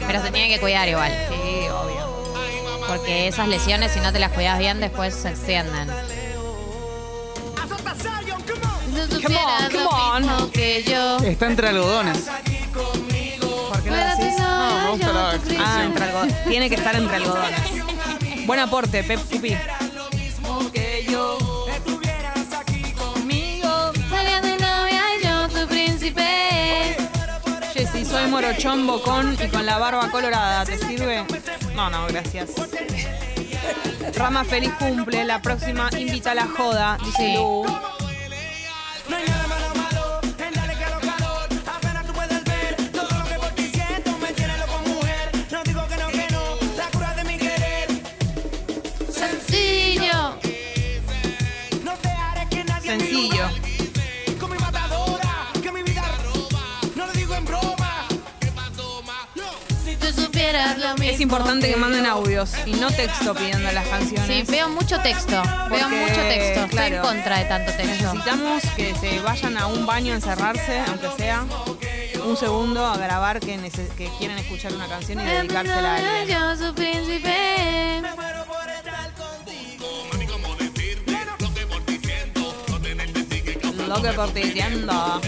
Pero 0.08 0.22
se 0.22 0.32
tiene 0.32 0.50
que 0.54 0.60
cuidar 0.60 0.88
igual. 0.88 1.12
Sí, 1.30 1.68
obvio. 1.70 2.86
Porque 2.88 3.28
esas 3.28 3.48
lesiones, 3.48 3.92
si 3.92 4.00
no 4.02 4.12
te 4.12 4.20
las 4.20 4.32
cuidas 4.34 4.60
bien, 4.60 4.80
después 4.80 5.14
se 5.16 5.30
extienden. 5.30 5.88
Come 8.46 9.38
on, 9.38 9.72
come 9.72 10.34
on. 10.34 10.52
Que 10.52 10.84
yo. 10.84 11.18
Está 11.18 11.48
entre 11.48 11.70
algodones. 11.70 12.18
¿Por 12.74 13.84
qué 13.84 13.90
no 13.90 13.96
decís? 13.96 14.38
No, 14.40 14.80
me 14.84 14.90
gusta 14.92 15.14
la 15.14 15.30
Ah, 15.30 15.36
expresión. 15.36 15.82
entre 15.82 16.06
algodones. 16.06 16.44
Tiene 16.46 16.70
que 16.70 16.76
estar 16.76 16.96
entre 16.96 17.16
algodones. 17.18 17.60
Buen 18.46 18.60
aporte, 18.60 19.04
Pep 19.04 19.20
Pupi. 19.20 19.56
yo 21.10 21.38
estuvieras 21.76 22.38
aquí 22.60 22.92
conmigo. 22.94 23.92
Sería 24.10 24.42
tu 24.42 24.48
novia 24.62 25.02
y 25.20 25.24
yo 25.24 25.48
tu 25.50 25.68
príncipe. 25.68 26.98
Jessy, 27.74 28.06
soy 28.06 28.26
morochón, 28.28 28.86
bocón 28.88 29.38
y 29.44 29.48
con 29.48 29.66
la 29.66 29.78
barba 29.78 30.10
colorada. 30.12 30.66
¿Te 30.66 30.78
sirve? 30.78 31.26
No, 31.76 31.90
no, 31.90 32.08
gracias. 32.08 32.50
Rama 34.16 34.44
feliz 34.44 34.72
cumple. 34.80 35.24
La 35.26 35.42
próxima 35.42 35.90
invita 35.98 36.32
a 36.32 36.36
la 36.36 36.48
joda, 36.48 36.98
dice 37.04 37.18
Sí. 37.18 37.34
Lu. 37.36 37.64
Importante 61.22 61.70
que 61.70 61.76
manden 61.76 62.06
audios 62.06 62.52
y 62.66 62.74
no 62.74 62.90
texto 62.90 63.34
pidiendo 63.34 63.72
las 63.72 63.88
canciones. 63.88 64.28
Sí, 64.28 64.44
veo 64.52 64.70
mucho 64.70 65.00
texto. 65.02 65.42
Veo 65.70 65.90
mucho 65.90 66.22
texto. 66.22 66.62
Estoy 66.62 66.70
claro, 66.70 66.96
en 66.96 67.02
contra 67.02 67.40
de 67.40 67.46
tanto 67.46 67.72
texto. 67.74 68.14
Necesitamos 68.14 68.64
que 68.76 68.96
se 68.96 69.20
vayan 69.20 69.58
a 69.58 69.68
un 69.68 69.86
baño 69.86 70.14
a 70.14 70.16
encerrarse, 70.16 70.80
aunque 70.88 71.08
sea 71.18 71.46
un 72.26 72.38
segundo, 72.38 72.86
a 72.86 72.98
grabar 72.98 73.40
que, 73.40 73.60
quieren 74.18 74.38
escuchar 74.38 74.74
una 74.74 74.88
canción 74.88 75.20
y 75.20 75.24
dedicársela 75.24 75.94
a 75.94 76.20
alguien. 76.20 76.40
Yo 76.40 76.68
su 76.68 76.74
príncipe. 76.74 78.02
Lo 83.88 84.02
que 84.02 84.14
por 84.14 84.34
ti 84.34 84.44
siento. 84.52 85.22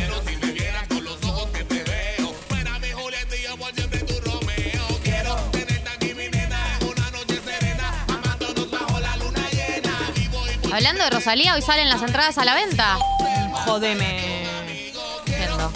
Hablando 10.74 11.04
de 11.04 11.12
Rosalía, 11.12 11.54
hoy 11.54 11.62
salen 11.62 11.88
las 11.88 12.02
entradas 12.02 12.40
a 12.40 12.46
la 12.46 12.56
venta. 12.56 12.98
Jodeme. 13.64 14.44
Entiendo. 15.28 15.72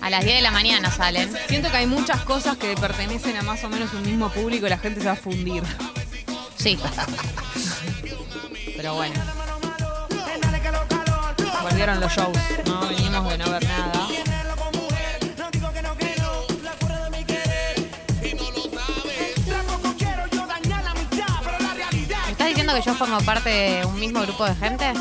A 0.00 0.08
las 0.08 0.24
10 0.24 0.36
de 0.36 0.40
la 0.40 0.50
mañana 0.50 0.90
salen. 0.90 1.30
Siento 1.46 1.70
que 1.70 1.76
hay 1.76 1.86
muchas 1.86 2.22
cosas 2.22 2.56
que 2.56 2.74
pertenecen 2.74 3.36
a 3.36 3.42
más 3.42 3.62
o 3.64 3.68
menos 3.68 3.92
un 3.92 4.00
mismo 4.00 4.30
público 4.30 4.66
y 4.66 4.70
la 4.70 4.78
gente 4.78 5.00
se 5.00 5.06
va 5.08 5.12
a 5.12 5.16
fundir. 5.16 5.62
Sí. 6.56 6.78
Pero 8.78 8.94
bueno. 8.94 9.20
Volvieron 11.60 12.00
los 12.00 12.10
shows, 12.10 12.38
¿no? 12.64 12.80
Venimos 12.88 13.28
de 13.28 13.36
no 13.36 13.50
ver 13.50 13.64
nada. 13.68 14.08
Diciendo 22.74 22.76
que 22.76 22.82
yo 22.82 22.94
formo 22.94 23.20
parte 23.24 23.50
de 23.50 23.84
un 23.84 23.98
mismo 23.98 24.20
grupo 24.22 24.44
de 24.44 24.54
gente? 24.54 24.92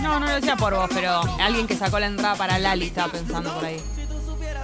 No, 0.00 0.18
no 0.18 0.26
lo 0.26 0.34
decía 0.34 0.56
por 0.56 0.74
vos, 0.74 0.88
pero 0.92 1.20
alguien 1.40 1.66
que 1.66 1.76
sacó 1.76 1.98
la 2.00 2.06
entrada 2.06 2.34
para 2.34 2.58
Lali 2.58 2.86
estaba 2.86 3.12
pensando 3.12 3.52
por 3.54 3.64
ahí. 3.64 3.80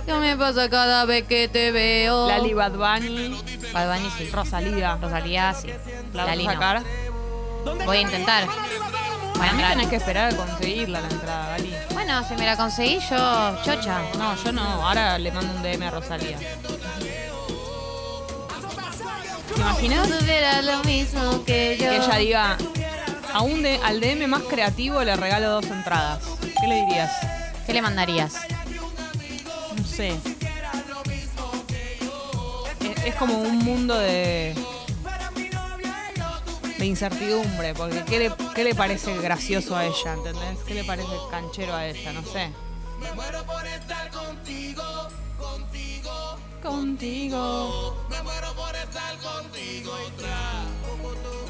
¿Qué 0.04 0.14
me 0.14 0.36
pasa 0.36 0.68
cada 0.68 1.04
vez 1.04 1.26
que 1.26 1.48
te 1.48 1.70
veo? 1.72 2.28
Lali 2.28 2.54
Bad 2.54 2.72
Bunny, 2.72 3.40
Bad 3.72 3.94
Bunny 3.94 4.10
sí. 4.16 4.30
Rosalía. 4.30 4.98
Rosalía 5.00 5.54
sí. 5.54 5.68
¿La 6.14 6.24
vas 6.24 6.32
a 6.32 6.36
Lali 6.36 6.46
no. 6.46 6.52
sacar? 6.52 6.82
Voy 7.84 7.96
a 7.96 8.00
intentar. 8.00 8.46
Para 9.36 9.52
mí 9.52 9.62
tenés 9.62 9.88
que 9.88 9.96
esperar 9.96 10.32
a 10.32 10.36
conseguirla 10.36 11.00
la 11.00 11.08
entrada, 11.08 11.48
Gali. 11.50 11.74
Bueno, 11.92 12.26
si 12.26 12.34
me 12.34 12.46
la 12.46 12.56
conseguí 12.56 12.98
yo, 13.10 13.62
chocha. 13.62 14.00
No, 14.16 14.34
yo 14.42 14.52
no. 14.52 14.62
Ahora 14.62 15.18
le 15.18 15.30
mando 15.30 15.52
un 15.54 15.62
DM 15.62 15.82
a 15.82 15.90
Rosalía. 15.90 16.38
¿Te 19.54 19.60
imaginas? 19.60 20.06
Si 20.08 20.18
tuvieras 20.18 20.64
lo 20.64 20.84
mismo 20.84 21.44
que 21.44 21.76
yo. 21.80 21.90
Que 21.90 21.96
ella 21.96 22.16
diga, 22.16 22.58
a 23.32 23.40
un 23.42 23.62
de- 23.62 23.80
al 23.84 24.00
DM 24.00 24.26
más 24.26 24.42
creativo 24.42 25.02
le 25.04 25.16
regalo 25.16 25.48
dos 25.50 25.66
entradas. 25.66 26.22
¿Qué 26.60 26.66
le 26.66 26.76
dirías? 26.86 27.12
¿Qué 27.66 27.72
le 27.72 27.82
mandarías? 27.82 28.34
No 29.76 29.84
sé. 29.86 30.08
Es, 32.80 33.04
es 33.04 33.14
como 33.16 33.38
un 33.38 33.58
mundo 33.58 33.98
de. 33.98 34.54
de 36.78 36.86
incertidumbre, 36.86 37.72
porque 37.74 38.02
¿qué 38.04 38.18
le, 38.18 38.32
qué 38.54 38.62
le 38.64 38.74
parece 38.74 39.16
gracioso 39.18 39.74
a 39.76 39.84
ella? 39.86 40.12
¿Entendés? 40.14 40.58
¿Qué 40.66 40.74
le 40.74 40.84
parece 40.84 41.08
canchero 41.30 41.74
a 41.74 41.86
ella? 41.86 42.12
No 42.12 42.22
sé. 42.22 42.50
Contigo. 46.62 47.94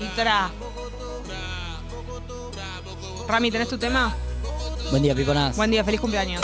Y 0.01 0.07
tra. 0.17 0.51
Rami, 3.29 3.51
¿tenés 3.51 3.69
tu 3.69 3.79
tema? 3.79 4.15
Buen 4.91 5.03
día, 5.03 5.15
piconas. 5.15 5.57
Buen 5.57 5.71
día, 5.71 5.85
feliz 5.85 6.01
cumpleaños. 6.01 6.43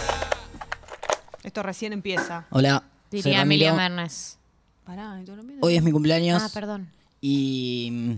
Esto 1.42 1.62
recién 1.62 1.92
empieza. 1.92 2.46
Hola, 2.50 2.82
soy 3.10 3.22
Diría. 3.22 3.42
Emilia 3.42 3.72
Mernes. 3.74 4.38
Pará, 4.84 5.18
¿y 5.20 5.24
tú 5.24 5.36
lo 5.36 5.42
miras? 5.42 5.58
Hoy 5.62 5.76
es 5.76 5.82
mi 5.82 5.92
cumpleaños 5.92 6.42
Ah, 6.42 6.50
perdón. 6.52 6.88
y 7.20 7.88
mm, 7.92 8.12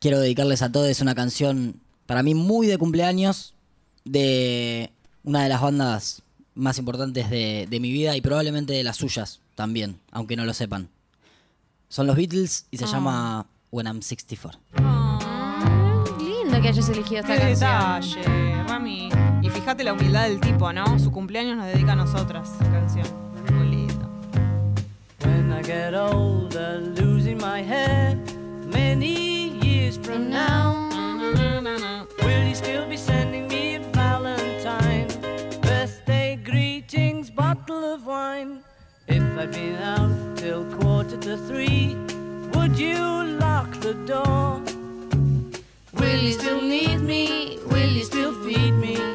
quiero 0.00 0.20
dedicarles 0.20 0.62
a 0.62 0.72
todos 0.72 1.00
una 1.00 1.14
canción 1.14 1.80
para 2.06 2.22
mí 2.22 2.34
muy 2.34 2.66
de 2.66 2.78
cumpleaños 2.78 3.54
de 4.04 4.90
una 5.24 5.42
de 5.42 5.48
las 5.50 5.60
bandas 5.60 6.22
más 6.54 6.78
importantes 6.78 7.28
de, 7.28 7.66
de 7.68 7.80
mi 7.80 7.92
vida 7.92 8.16
y 8.16 8.20
probablemente 8.22 8.72
de 8.72 8.82
las 8.82 8.96
suyas 8.96 9.40
también, 9.58 9.98
aunque 10.12 10.36
no 10.36 10.44
lo 10.44 10.54
sepan. 10.54 10.88
Son 11.88 12.06
los 12.06 12.14
Beatles 12.14 12.66
y 12.70 12.76
se 12.78 12.84
Ah. 12.84 12.88
llama 12.92 13.46
When 13.72 13.86
I'm 13.88 14.00
64. 14.02 14.60
Lindo 16.20 16.60
que 16.62 16.68
hayas 16.68 16.88
elegido 16.88 17.20
esta 17.22 17.34
Qué 17.34 17.40
canción. 17.56 18.22
detalle, 18.22 18.62
Rami. 18.68 19.08
Y 19.42 19.50
fíjate 19.50 19.82
la 19.82 19.94
humildad 19.94 20.28
del 20.28 20.38
tipo, 20.40 20.72
¿no? 20.72 20.96
Su 21.00 21.10
cumpleaños 21.10 21.56
nos 21.56 21.66
dedica 21.66 21.92
a 21.92 21.96
nosotras, 21.96 22.50
canción. 22.70 23.06
Muy 23.52 23.68
lindo. 23.68 24.08
When 25.24 25.52
I 25.52 25.62
get 25.64 25.92
older, 25.94 26.80
losing 26.96 27.38
my 27.38 27.60
hair, 27.62 28.16
many 28.72 29.58
years 29.60 29.98
from 29.98 30.30
now, 30.30 30.88
will 32.22 32.48
you 32.48 32.54
still 32.54 32.86
be 32.88 32.96
sending 32.96 33.37
I'd 39.38 39.52
been 39.52 39.76
out 39.76 40.36
till 40.36 40.64
quarter 40.64 41.16
to 41.16 41.36
three, 41.36 41.94
would 42.54 42.76
you 42.76 42.98
lock 43.38 43.70
the 43.78 43.94
door? 43.94 44.60
Will 45.92 46.18
you 46.18 46.32
still 46.32 46.60
need 46.60 46.96
me? 46.96 47.60
Will 47.66 47.88
you 47.88 48.02
still 48.02 48.34
feed 48.42 48.72
me 48.72 49.07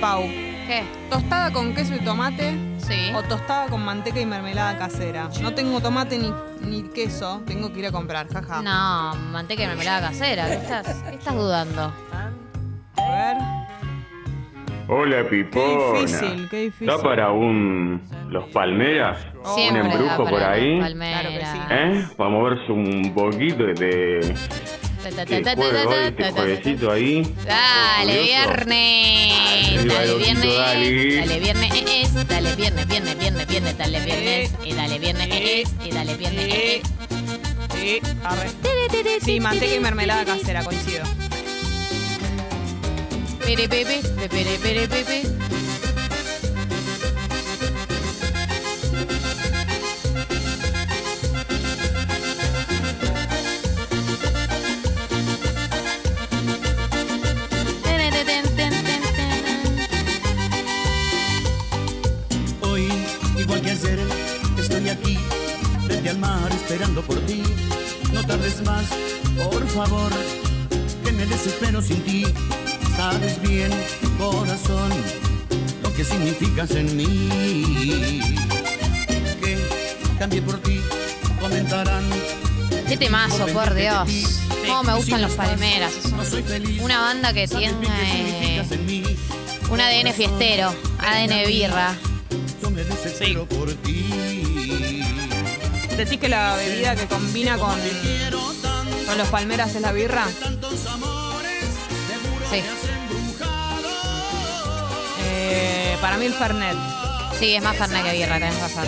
Pau. 0.00 0.22
¿Qué? 0.66 0.82
Tostada 1.10 1.52
con 1.52 1.74
queso 1.74 1.94
y 1.94 1.98
tomate, 2.00 2.54
Sí. 2.78 3.12
o 3.14 3.22
tostada 3.22 3.66
con 3.68 3.84
manteca 3.84 4.20
y 4.20 4.26
mermelada 4.26 4.78
casera. 4.78 5.28
No 5.42 5.52
tengo 5.52 5.80
tomate 5.80 6.16
ni, 6.18 6.32
ni 6.62 6.82
queso, 6.90 7.42
tengo 7.46 7.72
que 7.72 7.80
ir 7.80 7.86
a 7.86 7.92
comprar, 7.92 8.28
jaja. 8.28 8.62
No, 8.62 9.14
manteca 9.32 9.64
y 9.64 9.66
mermelada 9.66 10.08
casera. 10.08 10.46
¿Qué 10.46 10.54
estás, 10.54 11.02
qué 11.08 11.16
estás 11.16 11.34
dudando? 11.34 11.92
A 12.96 13.10
ver. 13.10 13.36
Hola, 14.88 15.28
Pipona. 15.28 16.00
difícil, 16.00 16.48
qué 16.50 16.56
difícil. 16.62 16.88
¿Está 16.90 17.02
para 17.02 17.30
un. 17.30 18.00
Los 18.28 18.44
Palmeras? 18.50 19.18
Siempre 19.54 19.82
¿Un 19.82 19.88
da 19.88 19.94
embrujo 19.94 20.16
para 20.24 20.30
por 20.30 20.40
los 20.40 20.48
ahí? 20.48 20.80
Palmeras. 20.80 21.56
¿Eh? 21.70 22.04
Vamos 22.16 22.40
a 22.40 22.48
verse 22.50 22.72
un 22.72 23.12
poquito 23.14 23.64
de. 23.64 24.34
Juevesito 26.32 26.90
ahí. 26.90 27.34
Dale, 27.44 28.22
viernes. 28.22 29.86
Dale, 29.86 30.14
viernes. 30.14 30.56
Dale, 30.56 31.40
viernes. 31.40 31.74
Eh, 31.74 31.84
eh. 31.86 32.24
Dale, 32.28 32.54
viernes, 32.56 32.86
viernes, 32.86 33.18
viernes, 33.18 33.46
viernes. 33.46 33.78
Dale, 33.78 34.00
viernes. 34.00 34.50
Eh, 34.50 34.56
y 34.64 34.72
dale, 34.74 34.98
viernes. 34.98 35.68
Y 35.84 35.90
dale, 35.90 36.16
viernes. 36.16 36.82
Sí, 39.24 39.40
manteca 39.40 39.74
y 39.74 39.80
mermelada 39.80 40.24
casera, 40.24 40.62
coincido. 40.64 41.04
Pere, 43.44 43.68
pepe, 43.68 44.00
pere, 44.28 44.88
pere. 44.88 45.49
Significas 76.40 76.70
en 76.70 76.96
mí. 76.96 77.28
Que 79.42 79.58
cambie 80.18 80.40
por 80.42 80.58
ti, 80.62 80.80
comentarán. 81.38 82.02
Qué 82.88 82.96
temazo, 82.96 83.46
por 83.48 83.74
Dios. 83.74 84.08
Cómo 84.66 84.82
me 84.82 84.94
gustan 84.94 85.22
los 85.22 85.32
Palmeras. 85.32 85.92
Es 86.04 86.12
No 86.12 86.24
soy 86.24 86.42
feliz. 86.42 86.80
una 86.82 87.00
banda 87.00 87.32
que 87.32 87.46
tiene 87.46 87.74
un 89.70 89.80
ADN 89.80 90.12
fiestero, 90.14 90.74
ADN 90.98 91.46
birra. 91.46 91.94
Yo 92.62 92.70
me 92.70 92.84
desespero 92.84 93.46
por 93.46 93.72
ti. 93.74 95.04
¿Decís 95.96 96.18
que 96.18 96.28
la 96.28 96.56
bebida 96.56 96.96
que 96.96 97.06
combina 97.06 97.58
con, 97.58 97.76
con 99.06 99.18
los 99.18 99.28
palmeras 99.28 99.74
es 99.74 99.82
la 99.82 99.92
birra? 99.92 100.26
Sí. 102.50 102.62
Para 106.00 106.16
mí 106.16 106.26
el 106.26 106.34
Fernet. 106.34 106.76
Sí, 107.38 107.54
es 107.54 107.62
más 107.62 107.76
Fernet 107.76 108.04
que 108.04 108.12
birra, 108.12 108.34
tenés 108.34 108.60
razón. 108.60 108.86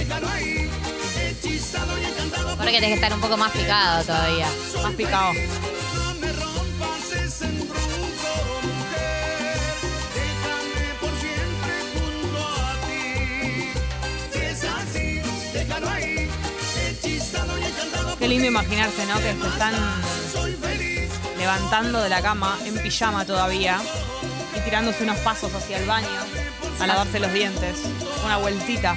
Ahora 2.58 2.70
que 2.70 2.80
tenés 2.80 2.88
que 2.88 2.94
estar 2.94 3.12
un 3.12 3.20
poco 3.20 3.36
más 3.36 3.52
picado 3.52 4.04
todavía. 4.04 4.46
Más 4.82 4.92
picado. 4.94 5.32
Qué 18.18 18.28
lindo 18.28 18.46
imaginarse, 18.46 19.04
¿no? 19.06 19.16
Que 19.16 19.34
se 19.34 19.48
están 19.48 19.74
levantando 21.36 22.00
de 22.00 22.08
la 22.08 22.22
cama 22.22 22.56
en 22.64 22.78
pijama 22.78 23.24
todavía 23.24 23.80
y 24.56 24.60
tirándose 24.60 25.02
unos 25.02 25.18
pasos 25.18 25.52
hacia 25.52 25.78
el 25.78 25.86
baño 25.86 26.41
a 26.80 26.86
lavarse 26.86 27.20
los 27.20 27.32
dientes. 27.32 27.82
Una 28.24 28.38
vueltita. 28.38 28.96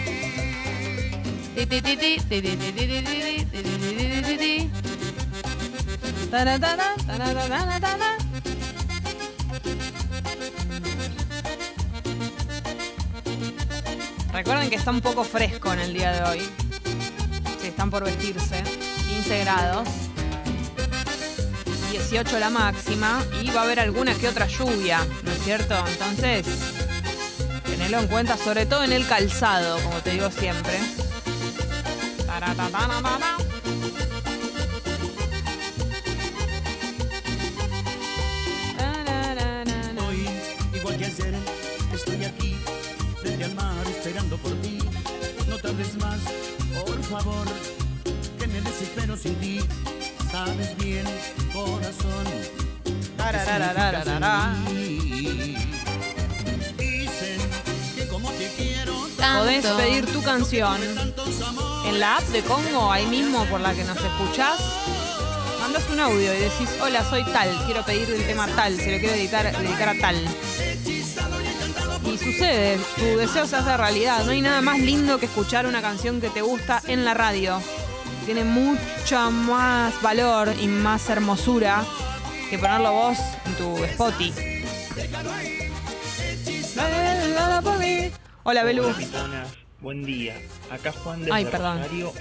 Recuerden 14.34 14.70
que 14.70 14.76
está 14.76 14.92
un 14.92 15.02
poco 15.02 15.24
fresco 15.24 15.72
en 15.72 15.80
el 15.80 15.94
día 15.94 16.12
de 16.12 16.24
hoy. 16.30 16.50
Si 17.62 17.68
están 17.68 17.90
por 17.90 18.04
vestirse, 18.04 18.62
15 19.08 19.40
grados. 19.40 19.88
18 21.92 22.40
la 22.40 22.50
máxima 22.50 23.24
y 23.42 23.50
va 23.52 23.62
a 23.62 23.64
haber 23.64 23.80
alguna 23.80 24.14
que 24.14 24.28
otra 24.28 24.48
lluvia, 24.48 25.00
¿no 25.24 25.32
es 25.32 25.44
cierto? 25.44 25.76
Entonces, 25.88 26.46
tenedlo 27.86 28.02
en 28.02 28.08
cuenta, 28.08 28.36
sobre 28.36 28.66
todo 28.66 28.84
en 28.84 28.92
el 28.92 29.06
calzado, 29.06 29.78
como 29.84 30.00
te 30.00 30.12
digo 30.12 30.32
siempre. 30.32 30.80
Podés 59.62 59.72
pedir 59.78 60.06
tu 60.12 60.22
canción 60.22 60.78
en 61.86 62.00
la 62.00 62.18
app 62.18 62.24
de 62.24 62.42
Congo, 62.42 62.92
ahí 62.92 63.06
mismo 63.06 63.46
por 63.46 63.62
la 63.62 63.74
que 63.74 63.86
nos 63.86 63.96
escuchás. 63.96 64.60
Mandas 65.62 65.84
un 65.90 65.98
audio 65.98 66.34
y 66.34 66.40
decís, 66.40 66.70
hola, 66.82 67.10
soy 67.10 67.24
tal, 67.32 67.50
quiero 67.66 67.86
pedir 67.86 68.10
el 68.10 68.26
tema 68.26 68.48
tal, 68.48 68.76
se 68.76 68.92
lo 68.92 69.00
quiero 69.00 69.16
dedicar, 69.16 69.58
dedicar 69.58 69.90
a 69.90 70.02
tal. 70.02 70.22
Y 72.06 72.18
sucede, 72.18 72.78
tu 72.98 73.18
deseo 73.18 73.48
se 73.48 73.56
hace 73.56 73.78
realidad. 73.78 74.26
No 74.26 74.32
hay 74.32 74.42
nada 74.42 74.62
más 74.62 74.78
lindo 74.80 75.20
que 75.20 75.28
escuchar 75.28 75.66
una 75.68 75.82
canción 75.82 76.20
que 76.20 76.30
te 76.30 76.42
gusta 76.42 76.82
en 76.88 77.06
la 77.06 77.14
radio. 77.14 77.62
Tiene 78.26 78.44
mucha 78.44 79.30
más 79.30 80.02
valor 80.02 80.54
y 80.60 80.68
más 80.68 81.10
hermosura 81.10 81.86
que 82.50 82.60
ponerlo 82.60 82.92
vos 82.92 83.18
en 83.46 83.56
tu 83.56 83.78
Spotify. 83.86 84.34
Hola, 88.48 88.64
Belu. 88.64 88.94
Piponas, 88.94 89.48
buen 89.82 90.06
día. 90.06 90.36
Acá 90.70 90.92
Juan 90.92 91.22
desde 91.22 91.34
Ay, 91.34 91.46
perdón. 91.46 91.80
Rosario. 91.80 92.14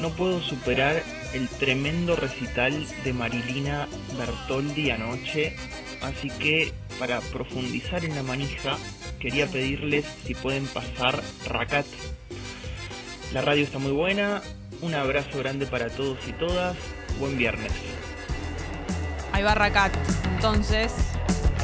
No 0.00 0.10
puedo 0.10 0.42
superar 0.42 1.04
el 1.32 1.48
tremendo 1.48 2.16
recital 2.16 2.84
de 3.04 3.12
Marilina 3.12 3.86
Bertoldi 4.18 4.90
anoche, 4.90 5.54
así 6.02 6.30
que 6.30 6.72
para 6.98 7.20
profundizar 7.20 8.04
en 8.04 8.16
la 8.16 8.24
manija 8.24 8.76
quería 9.20 9.46
pedirles 9.46 10.04
si 10.26 10.34
pueden 10.34 10.66
pasar 10.66 11.22
Racat. 11.46 11.86
La 13.32 13.40
radio 13.40 13.62
está 13.62 13.78
muy 13.78 13.92
buena, 13.92 14.42
un 14.80 14.94
abrazo 14.94 15.38
grande 15.38 15.66
para 15.66 15.90
todos 15.90 16.18
y 16.26 16.32
todas, 16.32 16.76
buen 17.20 17.38
viernes. 17.38 17.70
Ahí 19.30 19.44
va 19.44 19.54
Racat. 19.54 19.94
Entonces, 20.34 20.92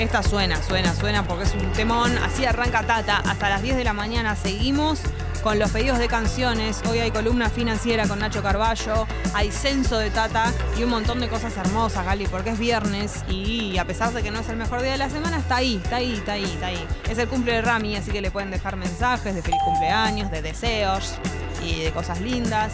esta 0.02 0.22
suena, 0.22 0.62
suena, 0.62 0.94
suena 0.94 1.24
porque 1.24 1.44
es 1.44 1.52
un 1.52 1.72
temón. 1.72 2.16
Así 2.18 2.46
arranca 2.46 2.82
Tata. 2.82 3.18
Hasta 3.18 3.50
las 3.50 3.60
10 3.60 3.76
de 3.76 3.84
la 3.84 3.92
mañana 3.92 4.34
seguimos 4.34 5.00
con 5.42 5.58
los 5.58 5.70
pedidos 5.70 5.98
de 5.98 6.08
canciones. 6.08 6.80
Hoy 6.88 7.00
hay 7.00 7.10
columna 7.10 7.50
financiera 7.50 8.08
con 8.08 8.18
Nacho 8.18 8.42
Carballo, 8.42 9.06
hay 9.34 9.50
censo 9.50 9.98
de 9.98 10.10
Tata 10.10 10.52
y 10.78 10.84
un 10.84 10.90
montón 10.90 11.20
de 11.20 11.28
cosas 11.28 11.54
hermosas, 11.56 12.06
Gali, 12.06 12.26
porque 12.26 12.50
es 12.50 12.58
viernes 12.58 13.24
y 13.28 13.76
a 13.76 13.84
pesar 13.84 14.12
de 14.12 14.22
que 14.22 14.30
no 14.30 14.40
es 14.40 14.48
el 14.48 14.56
mejor 14.56 14.80
día 14.80 14.92
de 14.92 14.98
la 14.98 15.10
semana, 15.10 15.38
está 15.38 15.56
ahí, 15.56 15.80
está 15.82 15.96
ahí, 15.96 16.14
está 16.14 16.32
ahí, 16.32 16.44
está 16.44 16.66
ahí. 16.66 16.86
Es 17.08 17.18
el 17.18 17.28
cumple 17.28 17.52
de 17.52 17.62
Rami, 17.62 17.96
así 17.96 18.10
que 18.10 18.22
le 18.22 18.30
pueden 18.30 18.50
dejar 18.50 18.76
mensajes 18.76 19.34
de 19.34 19.42
feliz 19.42 19.60
cumpleaños, 19.64 20.30
de 20.30 20.40
deseos 20.40 21.14
y 21.62 21.82
de 21.82 21.92
cosas 21.92 22.20
lindas. 22.22 22.72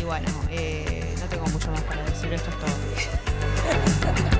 Y 0.00 0.04
bueno, 0.04 0.28
eh, 0.50 1.12
no 1.20 1.26
tengo 1.26 1.46
mucho 1.48 1.70
más 1.72 1.80
para 1.82 2.02
decir, 2.04 2.32
esto 2.32 2.50
es 2.50 2.58
todo. 2.58 4.30